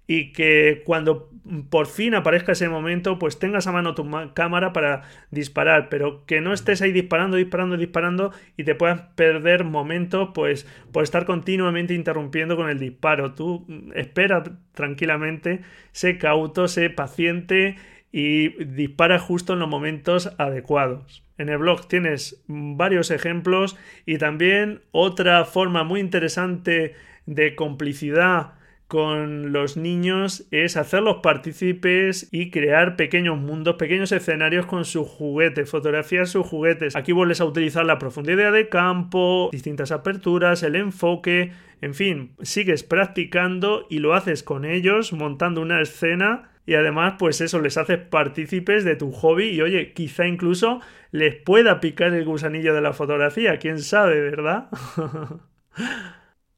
y 0.06 0.32
que 0.32 0.82
cuando 0.84 1.30
por 1.70 1.86
fin 1.86 2.14
aparezca 2.14 2.52
ese 2.52 2.68
momento, 2.68 3.18
pues 3.18 3.38
tengas 3.38 3.66
a 3.66 3.72
mano 3.72 3.94
tu 3.94 4.08
cámara 4.34 4.72
para 4.72 5.02
disparar, 5.30 5.88
pero 5.88 6.24
que 6.26 6.40
no 6.40 6.52
estés 6.52 6.82
ahí 6.82 6.92
disparando, 6.92 7.36
disparando, 7.36 7.76
disparando 7.76 8.32
y 8.56 8.64
te 8.64 8.74
puedas 8.74 9.00
perder 9.14 9.64
momentos, 9.64 10.30
pues 10.34 10.66
por 10.92 11.04
estar 11.04 11.24
continuamente 11.24 11.94
interrumpiendo 11.94 12.56
con 12.56 12.68
el 12.68 12.78
disparo. 12.78 13.34
Tú 13.34 13.64
mm, 13.68 13.92
espera 13.94 14.42
tranquilamente, 14.74 15.60
sé 15.92 16.18
cauto, 16.18 16.68
sé 16.68 16.90
paciente 16.90 17.76
y 18.10 18.64
dispara 18.64 19.18
justo 19.18 19.52
en 19.52 19.60
los 19.60 19.68
momentos 19.68 20.32
adecuados. 20.38 21.22
En 21.38 21.48
el 21.48 21.58
blog 21.58 21.86
tienes 21.86 22.42
varios 22.48 23.10
ejemplos 23.10 23.76
y 24.06 24.18
también 24.18 24.80
otra 24.90 25.44
forma 25.44 25.84
muy 25.84 26.00
interesante 26.00 26.94
de 27.26 27.54
complicidad 27.54 28.54
con 28.88 29.52
los 29.52 29.76
niños 29.76 30.46
es 30.50 30.76
hacerlos 30.76 31.16
partícipes 31.22 32.28
y 32.30 32.50
crear 32.50 32.96
pequeños 32.96 33.38
mundos, 33.38 33.76
pequeños 33.76 34.12
escenarios 34.12 34.66
con 34.66 34.84
sus 34.84 35.08
juguetes, 35.08 35.68
fotografiar 35.68 36.28
sus 36.28 36.46
juguetes. 36.46 36.94
Aquí 36.94 37.12
vuelves 37.12 37.40
a 37.40 37.44
utilizar 37.46 37.84
la 37.84 37.98
profundidad 37.98 38.52
de 38.52 38.68
campo, 38.68 39.50
distintas 39.52 39.90
aperturas, 39.90 40.62
el 40.62 40.76
enfoque, 40.76 41.52
en 41.80 41.94
fin, 41.94 42.32
sigues 42.42 42.84
practicando 42.84 43.86
y 43.90 43.98
lo 43.98 44.14
haces 44.14 44.42
con 44.42 44.64
ellos, 44.64 45.12
montando 45.12 45.60
una 45.60 45.80
escena 45.80 46.50
y 46.64 46.74
además 46.74 47.14
pues 47.18 47.40
eso 47.40 47.60
les 47.60 47.76
haces 47.76 47.98
partícipes 47.98 48.84
de 48.84 48.96
tu 48.96 49.10
hobby 49.12 49.48
y 49.50 49.62
oye, 49.62 49.92
quizá 49.92 50.26
incluso 50.26 50.80
les 51.10 51.34
pueda 51.34 51.80
picar 51.80 52.12
el 52.12 52.24
gusanillo 52.24 52.74
de 52.74 52.80
la 52.80 52.92
fotografía, 52.92 53.58
quién 53.58 53.80
sabe, 53.80 54.20
¿verdad? 54.20 54.68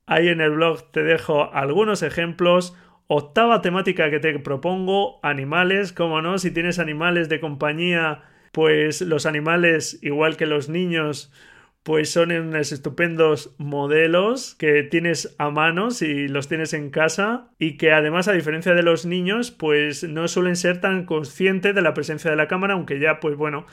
Ahí 0.08 0.28
en 0.28 0.40
el 0.40 0.52
blog 0.52 0.90
te 0.90 1.02
dejo 1.02 1.52
algunos 1.52 2.02
ejemplos. 2.02 2.74
Octava 3.08 3.60
temática 3.60 4.08
que 4.08 4.20
te 4.20 4.38
propongo, 4.38 5.20
animales, 5.22 5.92
como 5.92 6.22
no, 6.22 6.38
si 6.38 6.50
tienes 6.50 6.78
animales 6.78 7.28
de 7.28 7.40
compañía, 7.40 8.22
pues 8.52 9.02
los 9.02 9.26
animales, 9.26 9.98
igual 10.02 10.38
que 10.38 10.46
los 10.46 10.70
niños, 10.70 11.30
pues 11.82 12.10
son 12.10 12.32
unos 12.32 12.72
estupendos 12.72 13.54
modelos 13.58 14.54
que 14.54 14.82
tienes 14.82 15.34
a 15.38 15.50
mano 15.50 15.90
si 15.90 16.26
los 16.26 16.48
tienes 16.48 16.72
en 16.72 16.88
casa 16.90 17.50
y 17.58 17.76
que 17.76 17.92
además 17.92 18.28
a 18.28 18.32
diferencia 18.32 18.74
de 18.74 18.82
los 18.82 19.06
niños 19.06 19.50
pues 19.50 20.04
no 20.04 20.28
suelen 20.28 20.56
ser 20.56 20.80
tan 20.80 21.04
conscientes 21.06 21.74
de 21.74 21.82
la 21.82 21.94
presencia 21.94 22.30
de 22.30 22.36
la 22.36 22.48
cámara 22.48 22.74
aunque 22.74 22.98
ya 22.98 23.20
pues 23.20 23.36
bueno 23.36 23.64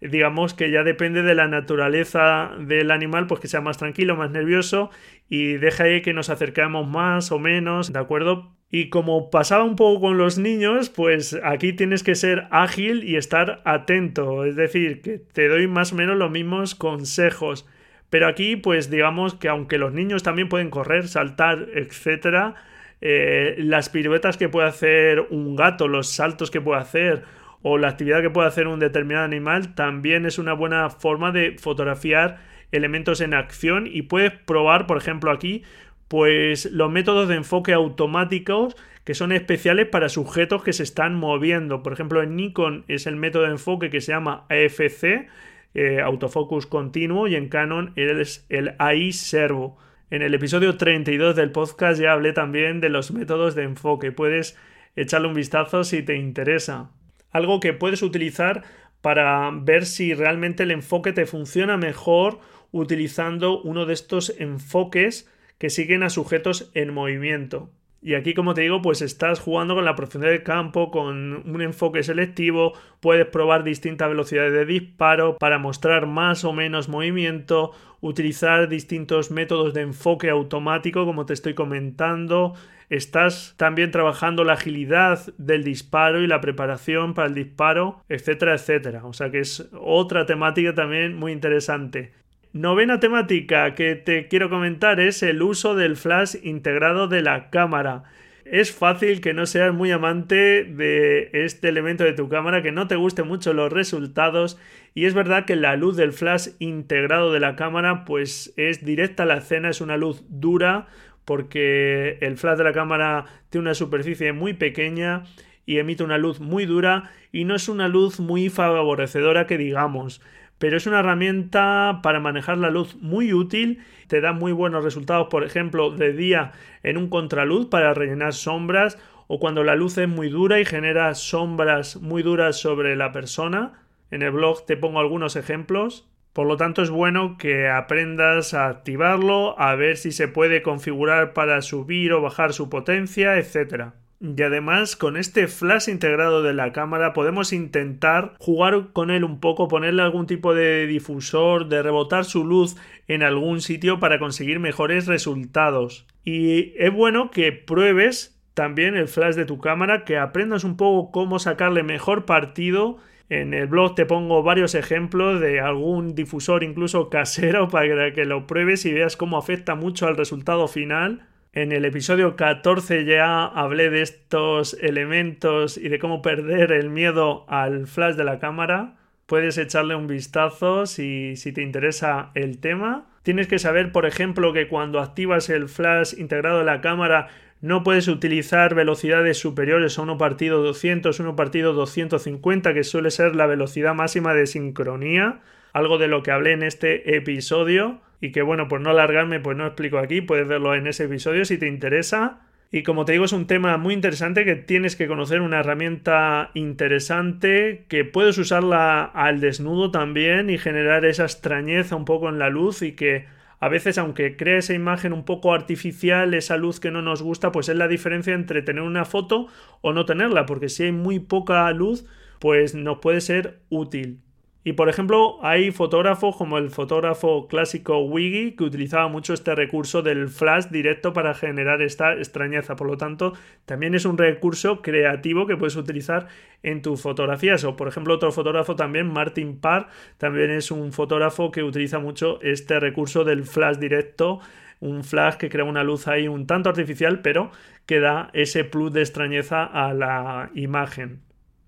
digamos 0.00 0.54
que 0.54 0.70
ya 0.70 0.82
depende 0.82 1.22
de 1.22 1.34
la 1.34 1.48
naturaleza 1.48 2.52
del 2.58 2.90
animal, 2.90 3.26
pues 3.26 3.40
que 3.40 3.48
sea 3.48 3.60
más 3.60 3.78
tranquilo, 3.78 4.16
más 4.16 4.30
nervioso 4.30 4.90
y 5.28 5.54
deja 5.54 5.84
ahí 5.84 6.02
que 6.02 6.12
nos 6.12 6.30
acercamos 6.30 6.86
más 6.86 7.32
o 7.32 7.38
menos, 7.38 7.92
¿de 7.92 7.98
acuerdo? 7.98 8.54
Y 8.70 8.88
como 8.88 9.30
pasaba 9.30 9.62
un 9.62 9.76
poco 9.76 10.00
con 10.00 10.18
los 10.18 10.36
niños, 10.38 10.90
pues 10.90 11.38
aquí 11.44 11.72
tienes 11.72 12.02
que 12.02 12.16
ser 12.16 12.48
ágil 12.50 13.04
y 13.04 13.16
estar 13.16 13.62
atento, 13.64 14.44
es 14.44 14.56
decir, 14.56 15.00
que 15.00 15.18
te 15.18 15.48
doy 15.48 15.68
más 15.68 15.92
o 15.92 15.96
menos 15.96 16.16
los 16.16 16.30
mismos 16.30 16.74
consejos. 16.74 17.68
Pero 18.10 18.26
aquí, 18.26 18.56
pues 18.56 18.90
digamos 18.90 19.34
que 19.34 19.48
aunque 19.48 19.78
los 19.78 19.92
niños 19.92 20.22
también 20.22 20.48
pueden 20.48 20.70
correr, 20.70 21.08
saltar, 21.08 21.68
etcétera, 21.74 22.54
eh, 23.00 23.54
las 23.58 23.90
piruetas 23.90 24.36
que 24.36 24.48
puede 24.48 24.68
hacer 24.68 25.20
un 25.30 25.56
gato, 25.56 25.88
los 25.88 26.08
saltos 26.08 26.50
que 26.50 26.60
puede 26.60 26.80
hacer, 26.80 27.22
o 27.66 27.78
la 27.78 27.88
actividad 27.88 28.20
que 28.20 28.28
puede 28.28 28.46
hacer 28.46 28.66
un 28.66 28.78
determinado 28.78 29.24
animal 29.24 29.74
también 29.74 30.26
es 30.26 30.38
una 30.38 30.52
buena 30.52 30.90
forma 30.90 31.32
de 31.32 31.56
fotografiar 31.58 32.38
elementos 32.72 33.22
en 33.22 33.32
acción 33.32 33.86
y 33.90 34.02
puedes 34.02 34.32
probar, 34.32 34.86
por 34.86 34.98
ejemplo, 34.98 35.30
aquí, 35.30 35.62
pues 36.06 36.66
los 36.66 36.92
métodos 36.92 37.26
de 37.26 37.36
enfoque 37.36 37.72
automáticos 37.72 38.76
que 39.04 39.14
son 39.14 39.32
especiales 39.32 39.86
para 39.86 40.10
sujetos 40.10 40.62
que 40.62 40.74
se 40.74 40.82
están 40.82 41.14
moviendo. 41.14 41.82
Por 41.82 41.94
ejemplo, 41.94 42.22
en 42.22 42.36
Nikon 42.36 42.84
es 42.86 43.06
el 43.06 43.16
método 43.16 43.44
de 43.44 43.52
enfoque 43.52 43.88
que 43.88 44.02
se 44.02 44.12
llama 44.12 44.44
AFC, 44.50 45.30
eh, 45.72 46.02
autofocus 46.02 46.66
continuo, 46.66 47.28
y 47.28 47.34
en 47.34 47.48
Canon 47.48 47.94
es 47.96 48.44
el 48.50 48.74
AI 48.78 49.12
servo. 49.12 49.78
En 50.10 50.20
el 50.20 50.34
episodio 50.34 50.76
32 50.76 51.34
del 51.34 51.50
podcast 51.50 51.98
ya 51.98 52.12
hablé 52.12 52.34
también 52.34 52.82
de 52.82 52.90
los 52.90 53.10
métodos 53.10 53.54
de 53.54 53.62
enfoque. 53.62 54.12
Puedes 54.12 54.54
echarle 54.96 55.28
un 55.28 55.34
vistazo 55.34 55.82
si 55.82 56.02
te 56.02 56.16
interesa 56.16 56.90
algo 57.34 57.60
que 57.60 57.74
puedes 57.74 58.02
utilizar 58.02 58.62
para 59.02 59.50
ver 59.52 59.84
si 59.84 60.14
realmente 60.14 60.62
el 60.62 60.70
enfoque 60.70 61.12
te 61.12 61.26
funciona 61.26 61.76
mejor 61.76 62.38
utilizando 62.72 63.60
uno 63.60 63.84
de 63.84 63.92
estos 63.92 64.34
enfoques 64.38 65.30
que 65.58 65.68
siguen 65.68 66.02
a 66.02 66.10
sujetos 66.10 66.70
en 66.74 66.94
movimiento. 66.94 67.70
Y 68.00 68.14
aquí, 68.14 68.34
como 68.34 68.54
te 68.54 68.60
digo, 68.60 68.82
pues 68.82 69.02
estás 69.02 69.40
jugando 69.40 69.74
con 69.74 69.84
la 69.84 69.96
profundidad 69.96 70.32
del 70.32 70.42
campo, 70.42 70.90
con 70.90 71.48
un 71.48 71.62
enfoque 71.62 72.02
selectivo, 72.02 72.74
puedes 73.00 73.26
probar 73.26 73.64
distintas 73.64 74.10
velocidades 74.10 74.52
de 74.52 74.66
disparo 74.66 75.38
para 75.38 75.58
mostrar 75.58 76.06
más 76.06 76.44
o 76.44 76.52
menos 76.52 76.88
movimiento, 76.88 77.72
utilizar 78.00 78.68
distintos 78.68 79.30
métodos 79.30 79.74
de 79.74 79.80
enfoque 79.80 80.30
automático, 80.30 81.04
como 81.06 81.26
te 81.26 81.32
estoy 81.32 81.54
comentando, 81.54 82.54
estás 82.90 83.54
también 83.56 83.90
trabajando 83.90 84.44
la 84.44 84.54
agilidad 84.54 85.20
del 85.38 85.64
disparo 85.64 86.22
y 86.22 86.26
la 86.26 86.40
preparación 86.40 87.14
para 87.14 87.28
el 87.28 87.34
disparo, 87.34 88.02
etcétera, 88.08 88.54
etcétera. 88.54 89.04
O 89.04 89.12
sea 89.12 89.30
que 89.30 89.40
es 89.40 89.68
otra 89.72 90.26
temática 90.26 90.74
también 90.74 91.16
muy 91.16 91.32
interesante. 91.32 92.12
Novena 92.52 93.00
temática 93.00 93.74
que 93.74 93.96
te 93.96 94.28
quiero 94.28 94.48
comentar 94.48 95.00
es 95.00 95.22
el 95.24 95.42
uso 95.42 95.74
del 95.74 95.96
flash 95.96 96.36
integrado 96.42 97.08
de 97.08 97.20
la 97.20 97.50
cámara. 97.50 98.04
Es 98.44 98.72
fácil 98.72 99.20
que 99.20 99.32
no 99.32 99.46
seas 99.46 99.74
muy 99.74 99.90
amante 99.90 100.64
de 100.64 101.30
este 101.32 101.68
elemento 101.68 102.04
de 102.04 102.12
tu 102.12 102.28
cámara, 102.28 102.62
que 102.62 102.72
no 102.72 102.86
te 102.86 102.94
gusten 102.94 103.26
mucho 103.26 103.54
los 103.54 103.72
resultados 103.72 104.58
y 104.94 105.06
es 105.06 105.14
verdad 105.14 105.46
que 105.46 105.56
la 105.56 105.76
luz 105.76 105.96
del 105.96 106.12
flash 106.12 106.50
integrado 106.60 107.32
de 107.32 107.40
la 107.40 107.56
cámara 107.56 108.04
pues 108.04 108.52
es 108.56 108.84
directa 108.84 109.24
a 109.24 109.26
la 109.26 109.38
escena, 109.38 109.70
es 109.70 109.80
una 109.80 109.96
luz 109.96 110.22
dura 110.28 110.86
porque 111.24 112.18
el 112.20 112.36
flash 112.36 112.58
de 112.58 112.64
la 112.64 112.72
cámara 112.72 113.24
tiene 113.50 113.66
una 113.66 113.74
superficie 113.74 114.32
muy 114.32 114.54
pequeña 114.54 115.24
y 115.66 115.78
emite 115.78 116.04
una 116.04 116.18
luz 116.18 116.40
muy 116.40 116.66
dura 116.66 117.10
y 117.32 117.44
no 117.44 117.54
es 117.54 117.68
una 117.68 117.88
luz 117.88 118.20
muy 118.20 118.50
favorecedora 118.50 119.46
que 119.46 119.58
digamos 119.58 120.20
pero 120.58 120.76
es 120.76 120.86
una 120.86 121.00
herramienta 121.00 122.00
para 122.02 122.20
manejar 122.20 122.58
la 122.58 122.70
luz 122.70 122.96
muy 123.00 123.32
útil, 123.32 123.82
te 124.06 124.20
da 124.20 124.32
muy 124.32 124.52
buenos 124.52 124.84
resultados, 124.84 125.28
por 125.30 125.44
ejemplo, 125.44 125.90
de 125.90 126.12
día 126.12 126.52
en 126.82 126.96
un 126.96 127.08
contraluz 127.08 127.66
para 127.66 127.92
rellenar 127.92 128.32
sombras 128.32 128.98
o 129.26 129.40
cuando 129.40 129.64
la 129.64 129.74
luz 129.74 129.98
es 129.98 130.08
muy 130.08 130.28
dura 130.28 130.60
y 130.60 130.64
genera 130.64 131.14
sombras 131.14 131.96
muy 131.96 132.22
duras 132.22 132.56
sobre 132.56 132.96
la 132.96 133.12
persona. 133.12 133.72
En 134.10 134.22
el 134.22 134.30
blog 134.30 134.64
te 134.64 134.76
pongo 134.76 135.00
algunos 135.00 135.36
ejemplos. 135.36 136.08
Por 136.34 136.48
lo 136.48 136.56
tanto, 136.56 136.82
es 136.82 136.90
bueno 136.90 137.38
que 137.38 137.68
aprendas 137.68 138.54
a 138.54 138.66
activarlo, 138.66 139.58
a 139.58 139.76
ver 139.76 139.96
si 139.96 140.10
se 140.10 140.26
puede 140.26 140.62
configurar 140.62 141.32
para 141.32 141.62
subir 141.62 142.12
o 142.12 142.20
bajar 142.20 142.52
su 142.52 142.68
potencia, 142.68 143.38
etcétera. 143.38 143.94
Y 144.20 144.42
además 144.42 144.96
con 144.96 145.16
este 145.16 145.46
flash 145.46 145.88
integrado 145.88 146.42
de 146.42 146.52
la 146.52 146.72
cámara 146.72 147.12
podemos 147.12 147.52
intentar 147.52 148.34
jugar 148.38 148.88
con 148.92 149.10
él 149.10 149.22
un 149.22 149.38
poco, 149.38 149.68
ponerle 149.68 150.02
algún 150.02 150.26
tipo 150.26 150.54
de 150.54 150.88
difusor, 150.88 151.68
de 151.68 151.82
rebotar 151.82 152.24
su 152.24 152.44
luz 152.44 152.76
en 153.06 153.22
algún 153.22 153.60
sitio 153.60 154.00
para 154.00 154.18
conseguir 154.18 154.58
mejores 154.58 155.06
resultados. 155.06 156.06
Y 156.24 156.72
es 156.78 156.92
bueno 156.92 157.30
que 157.30 157.52
pruebes 157.52 158.40
también 158.54 158.96
el 158.96 159.06
flash 159.06 159.34
de 159.34 159.44
tu 159.44 159.58
cámara, 159.58 160.04
que 160.04 160.18
aprendas 160.18 160.64
un 160.64 160.76
poco 160.76 161.12
cómo 161.12 161.38
sacarle 161.38 161.84
mejor 161.84 162.24
partido 162.24 162.98
en 163.28 163.54
el 163.54 163.66
blog 163.66 163.94
te 163.94 164.06
pongo 164.06 164.42
varios 164.42 164.74
ejemplos 164.74 165.40
de 165.40 165.60
algún 165.60 166.14
difusor 166.14 166.62
incluso 166.62 167.08
casero 167.08 167.68
para 167.70 168.12
que 168.12 168.24
lo 168.24 168.46
pruebes 168.46 168.84
y 168.84 168.92
veas 168.92 169.16
cómo 169.16 169.38
afecta 169.38 169.74
mucho 169.74 170.06
al 170.06 170.16
resultado 170.16 170.68
final. 170.68 171.26
En 171.52 171.70
el 171.70 171.84
episodio 171.84 172.34
14 172.34 173.04
ya 173.04 173.44
hablé 173.44 173.88
de 173.88 174.02
estos 174.02 174.74
elementos 174.74 175.78
y 175.78 175.88
de 175.88 176.00
cómo 176.00 176.20
perder 176.20 176.72
el 176.72 176.90
miedo 176.90 177.44
al 177.48 177.86
flash 177.86 178.16
de 178.16 178.24
la 178.24 178.40
cámara. 178.40 178.96
Puedes 179.26 179.56
echarle 179.56 179.94
un 179.94 180.08
vistazo 180.08 180.84
si, 180.84 181.36
si, 181.36 181.52
te 181.52 181.62
interesa 181.62 182.32
el 182.34 182.58
tema. 182.58 183.06
Tienes 183.22 183.46
que 183.46 183.60
saber, 183.60 183.92
por 183.92 184.04
ejemplo, 184.04 184.52
que 184.52 184.68
cuando 184.68 185.00
activas 185.00 185.48
el 185.48 185.68
flash 185.68 186.14
integrado 186.18 186.60
en 186.60 186.66
la 186.66 186.80
cámara 186.80 187.28
no 187.64 187.82
puedes 187.82 188.08
utilizar 188.08 188.74
velocidades 188.74 189.38
superiores 189.38 189.98
a 189.98 190.02
1 190.02 190.18
partido 190.18 190.62
200, 190.62 191.18
1 191.18 191.34
partido 191.34 191.72
250, 191.72 192.74
que 192.74 192.84
suele 192.84 193.10
ser 193.10 193.34
la 193.34 193.46
velocidad 193.46 193.94
máxima 193.94 194.34
de 194.34 194.46
sincronía, 194.46 195.40
algo 195.72 195.96
de 195.96 196.06
lo 196.06 196.22
que 196.22 196.30
hablé 196.30 196.52
en 196.52 196.62
este 196.62 197.16
episodio 197.16 198.02
y 198.20 198.32
que 198.32 198.42
bueno, 198.42 198.68
por 198.68 198.82
no 198.82 198.90
alargarme, 198.90 199.40
pues 199.40 199.56
no 199.56 199.64
explico 199.64 199.96
aquí, 199.96 200.20
puedes 200.20 200.46
verlo 200.46 200.74
en 200.74 200.86
ese 200.86 201.04
episodio 201.04 201.46
si 201.46 201.56
te 201.56 201.66
interesa. 201.66 202.42
Y 202.70 202.82
como 202.82 203.06
te 203.06 203.12
digo, 203.12 203.24
es 203.24 203.32
un 203.32 203.46
tema 203.46 203.78
muy 203.78 203.94
interesante 203.94 204.44
que 204.44 204.56
tienes 204.56 204.94
que 204.94 205.06
conocer 205.06 205.40
una 205.40 205.60
herramienta 205.60 206.50
interesante 206.52 207.86
que 207.88 208.04
puedes 208.04 208.36
usarla 208.36 209.04
al 209.04 209.40
desnudo 209.40 209.90
también 209.90 210.50
y 210.50 210.58
generar 210.58 211.06
esa 211.06 211.22
extrañeza 211.22 211.96
un 211.96 212.04
poco 212.04 212.28
en 212.28 212.38
la 212.38 212.50
luz 212.50 212.82
y 212.82 212.92
que 212.92 213.24
a 213.64 213.68
veces 213.70 213.96
aunque 213.96 214.36
crea 214.36 214.58
esa 214.58 214.74
imagen 214.74 215.14
un 215.14 215.24
poco 215.24 215.54
artificial, 215.54 216.34
esa 216.34 216.58
luz 216.58 216.80
que 216.80 216.90
no 216.90 217.00
nos 217.00 217.22
gusta, 217.22 217.50
pues 217.50 217.70
es 217.70 217.76
la 217.76 217.88
diferencia 217.88 218.34
entre 218.34 218.60
tener 218.60 218.82
una 218.82 219.06
foto 219.06 219.46
o 219.80 219.94
no 219.94 220.04
tenerla, 220.04 220.44
porque 220.44 220.68
si 220.68 220.82
hay 220.82 220.92
muy 220.92 221.18
poca 221.18 221.70
luz, 221.70 222.04
pues 222.40 222.74
nos 222.74 222.98
puede 222.98 223.22
ser 223.22 223.62
útil. 223.70 224.20
Y 224.66 224.72
por 224.72 224.88
ejemplo, 224.88 225.38
hay 225.42 225.70
fotógrafos 225.72 226.36
como 226.36 226.56
el 226.56 226.70
fotógrafo 226.70 227.48
clásico 227.48 227.98
Wiggy 227.98 228.52
que 228.56 228.64
utilizaba 228.64 229.08
mucho 229.08 229.34
este 229.34 229.54
recurso 229.54 230.00
del 230.00 230.28
flash 230.28 230.68
directo 230.70 231.12
para 231.12 231.34
generar 231.34 231.82
esta 231.82 232.14
extrañeza. 232.14 232.74
Por 232.74 232.86
lo 232.86 232.96
tanto, 232.96 233.34
también 233.66 233.94
es 233.94 234.06
un 234.06 234.16
recurso 234.16 234.80
creativo 234.80 235.46
que 235.46 235.58
puedes 235.58 235.76
utilizar 235.76 236.28
en 236.62 236.80
tus 236.80 237.02
fotografías. 237.02 237.62
O 237.64 237.76
por 237.76 237.88
ejemplo, 237.88 238.14
otro 238.14 238.32
fotógrafo 238.32 238.74
también, 238.74 239.06
Martin 239.06 239.60
Parr, 239.60 239.88
también 240.16 240.50
es 240.50 240.70
un 240.70 240.92
fotógrafo 240.94 241.50
que 241.50 241.62
utiliza 241.62 241.98
mucho 241.98 242.40
este 242.40 242.80
recurso 242.80 243.22
del 243.22 243.44
flash 243.44 243.76
directo 243.76 244.40
un 244.80 245.04
flash 245.04 245.36
que 245.36 245.48
crea 245.48 245.64
una 245.64 245.82
luz 245.82 246.08
ahí 246.08 246.28
un 246.28 246.46
tanto 246.46 246.68
artificial, 246.68 247.20
pero 247.20 247.50
que 247.86 248.00
da 248.00 248.30
ese 248.32 248.64
plus 248.64 248.92
de 248.92 249.00
extrañeza 249.00 249.64
a 249.64 249.94
la 249.94 250.50
imagen. 250.54 251.22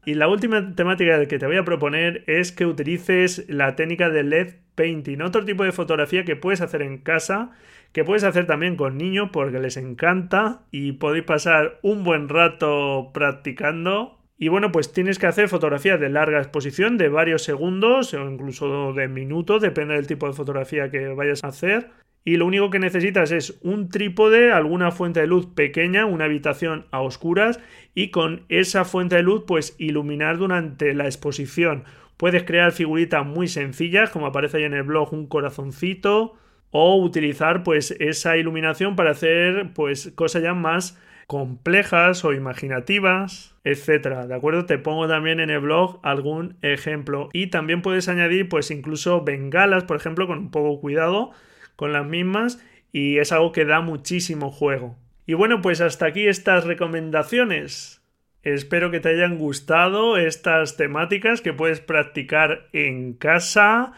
Y 0.07 0.15
la 0.15 0.29
última 0.29 0.77
temática 0.77 1.27
que 1.27 1.41
te 1.41 1.47
voy 1.47 1.57
a 1.57 1.65
proponer 1.65 2.23
es 2.29 2.53
que 2.53 2.65
utilices 2.65 3.45
la 3.49 3.75
técnica 3.75 4.09
de 4.09 4.23
LED 4.23 4.55
painting, 4.77 5.21
otro 5.21 5.45
tipo 5.45 5.65
de 5.65 5.73
fotografía 5.73 6.25
que 6.25 6.37
puedes 6.37 6.61
hacer 6.61 6.81
en 6.83 6.99
casa, 6.99 7.51
que 7.91 8.05
puedes 8.05 8.23
hacer 8.23 8.47
también 8.47 8.77
con 8.77 8.97
niños 8.97 9.31
porque 9.33 9.59
les 9.59 9.77
encanta 9.77 10.63
y 10.71 10.93
podéis 10.93 11.25
pasar 11.25 11.81
un 11.83 12.05
buen 12.05 12.29
rato 12.29 13.11
practicando. 13.13 14.21
Y 14.39 14.47
bueno, 14.47 14.71
pues 14.71 14.93
tienes 14.93 15.19
que 15.19 15.27
hacer 15.27 15.49
fotografías 15.49 15.99
de 15.99 16.09
larga 16.09 16.39
exposición, 16.39 16.99
de 16.99 17.09
varios 17.09 17.43
segundos 17.43 18.15
o 18.15 18.31
incluso 18.31 18.93
de 18.93 19.09
minutos, 19.09 19.61
depende 19.61 19.95
del 19.95 20.07
tipo 20.07 20.29
de 20.29 20.35
fotografía 20.35 20.89
que 20.89 21.09
vayas 21.09 21.43
a 21.43 21.49
hacer. 21.49 21.91
Y 22.27 22.39
lo 22.39 22.47
único 22.47 22.71
que 22.71 22.81
necesitas 22.81 23.31
es 23.31 23.57
un 23.63 23.89
trípode, 23.89 24.51
alguna 24.51 24.91
fuente 24.91 25.21
de 25.21 25.29
luz 25.29 25.47
pequeña, 25.47 26.07
una 26.07 26.25
habitación 26.25 26.87
a 26.91 27.01
oscuras 27.01 27.61
y 27.95 28.11
con 28.11 28.43
esa 28.49 28.85
fuente 28.85 29.15
de 29.15 29.23
luz 29.23 29.45
pues 29.47 29.77
iluminar 29.79 30.37
durante 30.37 30.93
la 30.93 31.05
exposición. 31.05 31.85
Puedes 32.17 32.43
crear 32.43 32.73
figuritas 32.73 33.25
muy 33.25 33.47
sencillas 33.47 34.11
como 34.11 34.27
aparece 34.27 34.57
ahí 34.57 34.65
en 34.65 34.75
el 34.75 34.83
blog 34.83 35.13
un 35.13 35.29
corazoncito 35.29 36.35
o 36.73 36.97
utilizar 36.97 37.63
pues 37.63 37.93
esa 38.01 38.37
iluminación 38.37 38.97
para 38.97 39.13
hacer 39.13 39.73
pues 39.73 40.11
cosas 40.17 40.43
ya 40.43 40.53
más 40.53 40.99
complejas 41.29 42.25
o 42.25 42.33
imaginativas, 42.33 43.55
etcétera. 43.63 44.27
¿De 44.27 44.35
acuerdo? 44.35 44.67
Te 44.67 44.79
pongo 44.79 45.07
también 45.07 45.39
en 45.39 45.51
el 45.51 45.61
blog 45.61 46.01
algún 46.03 46.57
ejemplo 46.63 47.29
y 47.33 47.51
también 47.51 47.83
puedes 47.83 48.09
añadir 48.09 48.49
pues 48.49 48.73
incluso 48.73 49.23
bengalas, 49.23 49.85
por 49.85 49.97
ejemplo, 49.97 50.27
con 50.27 50.39
un 50.39 50.51
poco 50.51 50.81
cuidado 50.81 51.31
con 51.77 51.93
las 51.93 52.07
mismas 52.07 52.63
y 52.93 53.19
es 53.19 53.31
algo 53.31 53.53
que 53.53 53.65
da 53.65 53.81
muchísimo 53.81 54.51
juego. 54.51 54.97
Y 55.27 55.35
bueno, 55.35 55.61
pues 55.61 55.81
hasta 55.81 56.07
aquí 56.07 56.27
estas 56.27 56.65
recomendaciones. 56.65 58.03
Espero 58.43 58.91
que 58.93 59.01
te 59.01 59.09
hayan 59.09 59.39
gustado 59.39 60.17
estas 60.17 60.77
temáticas 60.77 61.41
que 61.41 61.53
puedes 61.53 61.81
practicar 61.81 62.69
en 62.73 63.13
casa. 63.13 63.93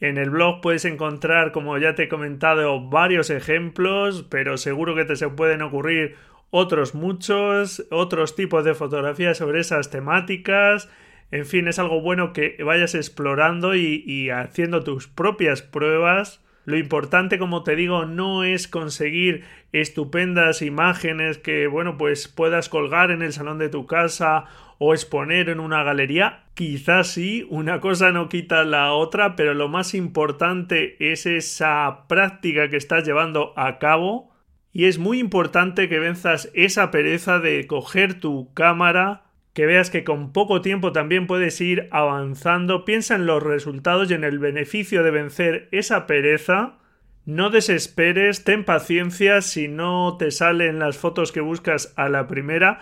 En 0.00 0.16
el 0.16 0.30
blog 0.30 0.62
puedes 0.62 0.86
encontrar, 0.86 1.52
como 1.52 1.76
ya 1.76 1.94
te 1.94 2.04
he 2.04 2.08
comentado, 2.08 2.88
varios 2.88 3.28
ejemplos, 3.28 4.26
pero 4.30 4.56
seguro 4.56 4.94
que 4.94 5.04
te 5.04 5.16
se 5.16 5.28
pueden 5.28 5.60
ocurrir 5.60 6.16
otros 6.48 6.94
muchos, 6.94 7.86
otros 7.90 8.34
tipos 8.34 8.64
de 8.64 8.74
fotografías 8.74 9.36
sobre 9.36 9.60
esas 9.60 9.90
temáticas. 9.90 10.88
En 11.30 11.44
fin, 11.44 11.68
es 11.68 11.78
algo 11.78 12.00
bueno 12.00 12.32
que 12.32 12.56
vayas 12.64 12.94
explorando 12.94 13.74
y, 13.74 14.02
y 14.06 14.30
haciendo 14.30 14.82
tus 14.82 15.06
propias 15.08 15.60
pruebas 15.60 16.42
lo 16.64 16.76
importante, 16.76 17.38
como 17.38 17.62
te 17.62 17.74
digo, 17.74 18.04
no 18.04 18.44
es 18.44 18.68
conseguir 18.68 19.44
estupendas 19.72 20.62
imágenes 20.62 21.38
que, 21.38 21.66
bueno, 21.66 21.96
pues 21.96 22.28
puedas 22.28 22.68
colgar 22.68 23.10
en 23.10 23.22
el 23.22 23.32
salón 23.32 23.58
de 23.58 23.68
tu 23.68 23.86
casa 23.86 24.44
o 24.78 24.94
exponer 24.94 25.48
en 25.48 25.60
una 25.60 25.82
galería. 25.82 26.44
Quizás 26.54 27.08
sí, 27.08 27.46
una 27.50 27.80
cosa 27.80 28.12
no 28.12 28.28
quita 28.28 28.64
la 28.64 28.92
otra, 28.92 29.36
pero 29.36 29.54
lo 29.54 29.68
más 29.68 29.94
importante 29.94 30.96
es 31.12 31.26
esa 31.26 32.06
práctica 32.08 32.68
que 32.68 32.76
estás 32.76 33.04
llevando 33.04 33.52
a 33.56 33.78
cabo. 33.78 34.30
Y 34.72 34.84
es 34.84 34.98
muy 34.98 35.18
importante 35.18 35.88
que 35.88 35.98
venzas 35.98 36.50
esa 36.54 36.90
pereza 36.90 37.40
de 37.40 37.66
coger 37.66 38.20
tu 38.20 38.52
cámara, 38.54 39.24
que 39.52 39.66
veas 39.66 39.90
que 39.90 40.04
con 40.04 40.32
poco 40.32 40.60
tiempo 40.60 40.92
también 40.92 41.26
puedes 41.26 41.60
ir 41.60 41.88
avanzando, 41.90 42.84
piensa 42.84 43.16
en 43.16 43.26
los 43.26 43.42
resultados 43.42 44.10
y 44.10 44.14
en 44.14 44.24
el 44.24 44.38
beneficio 44.38 45.02
de 45.02 45.10
vencer 45.10 45.68
esa 45.72 46.06
pereza. 46.06 46.78
No 47.26 47.50
desesperes, 47.50 48.44
ten 48.44 48.64
paciencia 48.64 49.42
si 49.42 49.68
no 49.68 50.16
te 50.18 50.30
salen 50.30 50.78
las 50.78 50.98
fotos 50.98 51.32
que 51.32 51.40
buscas 51.40 51.92
a 51.96 52.08
la 52.08 52.26
primera. 52.26 52.80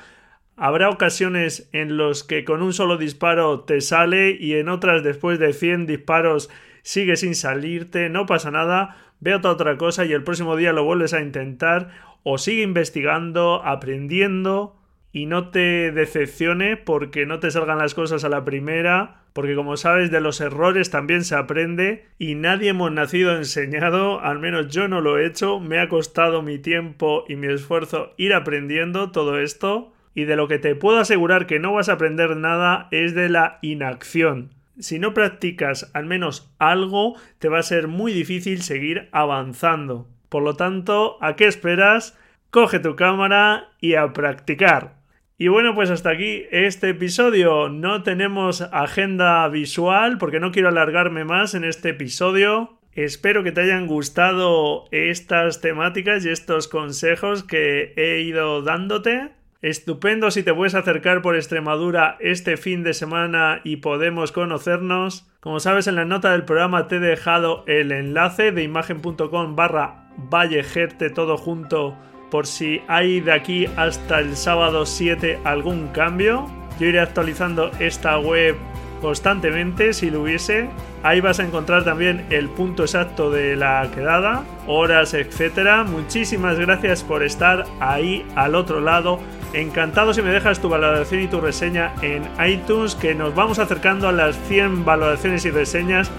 Habrá 0.56 0.90
ocasiones 0.90 1.68
en 1.72 1.96
los 1.96 2.24
que 2.24 2.44
con 2.44 2.62
un 2.62 2.72
solo 2.72 2.96
disparo 2.96 3.60
te 3.60 3.80
sale 3.80 4.30
y 4.30 4.54
en 4.54 4.68
otras 4.68 5.02
después 5.02 5.38
de 5.38 5.52
100 5.52 5.86
disparos 5.86 6.50
sigue 6.82 7.16
sin 7.16 7.34
salirte, 7.34 8.08
no 8.08 8.26
pasa 8.26 8.50
nada, 8.50 8.96
ve 9.20 9.32
a 9.32 9.36
otra 9.36 9.76
cosa 9.76 10.04
y 10.04 10.12
el 10.12 10.24
próximo 10.24 10.56
día 10.56 10.72
lo 10.72 10.84
vuelves 10.84 11.14
a 11.14 11.20
intentar 11.20 11.90
o 12.22 12.38
sigue 12.38 12.62
investigando, 12.62 13.62
aprendiendo 13.64 14.77
y 15.12 15.26
no 15.26 15.50
te 15.50 15.92
decepcione 15.92 16.76
porque 16.76 17.26
no 17.26 17.40
te 17.40 17.50
salgan 17.50 17.78
las 17.78 17.94
cosas 17.94 18.24
a 18.24 18.28
la 18.28 18.44
primera, 18.44 19.22
porque 19.32 19.54
como 19.54 19.76
sabes 19.76 20.10
de 20.10 20.20
los 20.20 20.40
errores 20.40 20.90
también 20.90 21.24
se 21.24 21.34
aprende 21.34 22.06
y 22.18 22.34
nadie 22.34 22.70
hemos 22.70 22.92
nacido 22.92 23.36
enseñado, 23.36 24.20
al 24.20 24.38
menos 24.38 24.68
yo 24.68 24.88
no 24.88 25.00
lo 25.00 25.18
he 25.18 25.26
hecho, 25.26 25.60
me 25.60 25.78
ha 25.78 25.88
costado 25.88 26.42
mi 26.42 26.58
tiempo 26.58 27.24
y 27.28 27.36
mi 27.36 27.46
esfuerzo 27.46 28.14
ir 28.16 28.34
aprendiendo 28.34 29.10
todo 29.10 29.38
esto 29.38 29.92
y 30.14 30.24
de 30.24 30.36
lo 30.36 30.48
que 30.48 30.58
te 30.58 30.74
puedo 30.74 30.98
asegurar 30.98 31.46
que 31.46 31.60
no 31.60 31.72
vas 31.72 31.88
a 31.88 31.92
aprender 31.92 32.36
nada 32.36 32.88
es 32.90 33.14
de 33.14 33.28
la 33.28 33.58
inacción. 33.62 34.50
Si 34.78 34.98
no 34.98 35.14
practicas 35.14 35.90
al 35.94 36.06
menos 36.06 36.52
algo, 36.58 37.16
te 37.38 37.48
va 37.48 37.58
a 37.58 37.62
ser 37.62 37.88
muy 37.88 38.12
difícil 38.12 38.62
seguir 38.62 39.08
avanzando. 39.12 40.08
Por 40.28 40.42
lo 40.42 40.54
tanto, 40.54 41.16
¿a 41.20 41.36
qué 41.36 41.46
esperas? 41.46 42.18
Coge 42.50 42.78
tu 42.78 42.96
cámara 42.96 43.70
y 43.80 43.94
a 43.94 44.12
practicar. 44.12 44.97
Y 45.40 45.46
bueno, 45.46 45.72
pues 45.76 45.88
hasta 45.90 46.10
aquí 46.10 46.46
este 46.50 46.88
episodio. 46.88 47.68
No 47.68 48.02
tenemos 48.02 48.60
agenda 48.60 49.46
visual 49.46 50.18
porque 50.18 50.40
no 50.40 50.50
quiero 50.50 50.68
alargarme 50.68 51.24
más 51.24 51.54
en 51.54 51.62
este 51.62 51.90
episodio. 51.90 52.76
Espero 52.92 53.44
que 53.44 53.52
te 53.52 53.60
hayan 53.60 53.86
gustado 53.86 54.86
estas 54.90 55.60
temáticas 55.60 56.24
y 56.24 56.30
estos 56.30 56.66
consejos 56.66 57.44
que 57.44 57.92
he 57.96 58.22
ido 58.22 58.62
dándote. 58.62 59.30
Estupendo 59.62 60.32
si 60.32 60.42
te 60.42 60.52
puedes 60.52 60.74
acercar 60.74 61.22
por 61.22 61.36
Extremadura 61.36 62.16
este 62.18 62.56
fin 62.56 62.82
de 62.82 62.92
semana 62.92 63.60
y 63.62 63.76
podemos 63.76 64.32
conocernos. 64.32 65.30
Como 65.38 65.60
sabes, 65.60 65.86
en 65.86 65.94
la 65.94 66.04
nota 66.04 66.32
del 66.32 66.46
programa 66.46 66.88
te 66.88 66.96
he 66.96 67.00
dejado 67.00 67.62
el 67.68 67.92
enlace 67.92 68.50
de 68.50 68.64
imagen.com 68.64 69.54
barra 69.54 70.08
vallejerte 70.16 71.10
todo 71.10 71.36
junto 71.36 71.96
por 72.30 72.46
si 72.46 72.82
hay 72.88 73.20
de 73.20 73.32
aquí 73.32 73.66
hasta 73.76 74.20
el 74.20 74.36
sábado 74.36 74.86
7 74.86 75.40
algún 75.44 75.88
cambio. 75.88 76.46
Yo 76.78 76.86
iré 76.86 77.00
actualizando 77.00 77.70
esta 77.78 78.18
web 78.18 78.56
constantemente 79.00 79.92
si 79.92 80.10
lo 80.10 80.22
hubiese. 80.22 80.68
Ahí 81.02 81.20
vas 81.20 81.38
a 81.40 81.44
encontrar 81.44 81.84
también 81.84 82.26
el 82.30 82.48
punto 82.48 82.82
exacto 82.82 83.30
de 83.30 83.56
la 83.56 83.88
quedada, 83.94 84.44
horas, 84.66 85.14
etcétera. 85.14 85.84
Muchísimas 85.84 86.58
gracias 86.58 87.04
por 87.04 87.22
estar 87.22 87.64
ahí 87.80 88.26
al 88.34 88.54
otro 88.54 88.80
lado. 88.80 89.20
Encantado 89.52 90.12
si 90.12 90.22
me 90.22 90.30
dejas 90.30 90.60
tu 90.60 90.68
valoración 90.68 91.22
y 91.22 91.28
tu 91.28 91.40
reseña 91.40 91.94
en 92.02 92.28
iTunes, 92.44 92.94
que 92.94 93.14
nos 93.14 93.34
vamos 93.34 93.58
acercando 93.58 94.08
a 94.08 94.12
las 94.12 94.36
100 94.48 94.84
valoraciones 94.84 95.44
y 95.44 95.50
reseñas. 95.50 96.10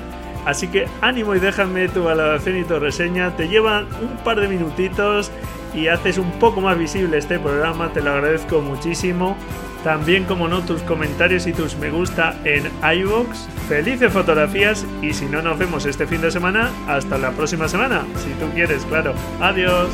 Así 0.45 0.69
que 0.69 0.87
ánimo 1.01 1.35
y 1.35 1.39
déjame 1.39 1.89
tu 1.89 2.03
valoración 2.03 2.57
y 2.57 2.63
tu 2.63 2.79
reseña. 2.79 3.35
Te 3.35 3.47
llevan 3.49 3.85
un 4.01 4.17
par 4.23 4.39
de 4.39 4.47
minutitos 4.47 5.31
y 5.73 5.87
haces 5.87 6.17
un 6.17 6.31
poco 6.33 6.61
más 6.61 6.77
visible 6.77 7.17
este 7.17 7.39
programa, 7.39 7.91
te 7.93 8.01
lo 8.01 8.11
agradezco 8.11 8.61
muchísimo. 8.61 9.35
También, 9.83 10.25
como 10.25 10.47
no, 10.47 10.61
tus 10.61 10.81
comentarios 10.81 11.47
y 11.47 11.53
tus 11.53 11.77
me 11.77 11.89
gusta 11.89 12.35
en 12.43 12.69
iVoox. 12.99 13.47
Felices 13.69 14.11
fotografías 14.11 14.85
y 15.01 15.13
si 15.13 15.25
no 15.25 15.41
nos 15.41 15.57
vemos 15.57 15.85
este 15.85 16.05
fin 16.05 16.21
de 16.21 16.31
semana, 16.31 16.69
hasta 16.87 17.17
la 17.17 17.31
próxima 17.31 17.67
semana, 17.67 18.05
si 18.17 18.29
tú 18.43 18.51
quieres, 18.53 18.83
claro. 18.85 19.13
Adiós. 19.39 19.89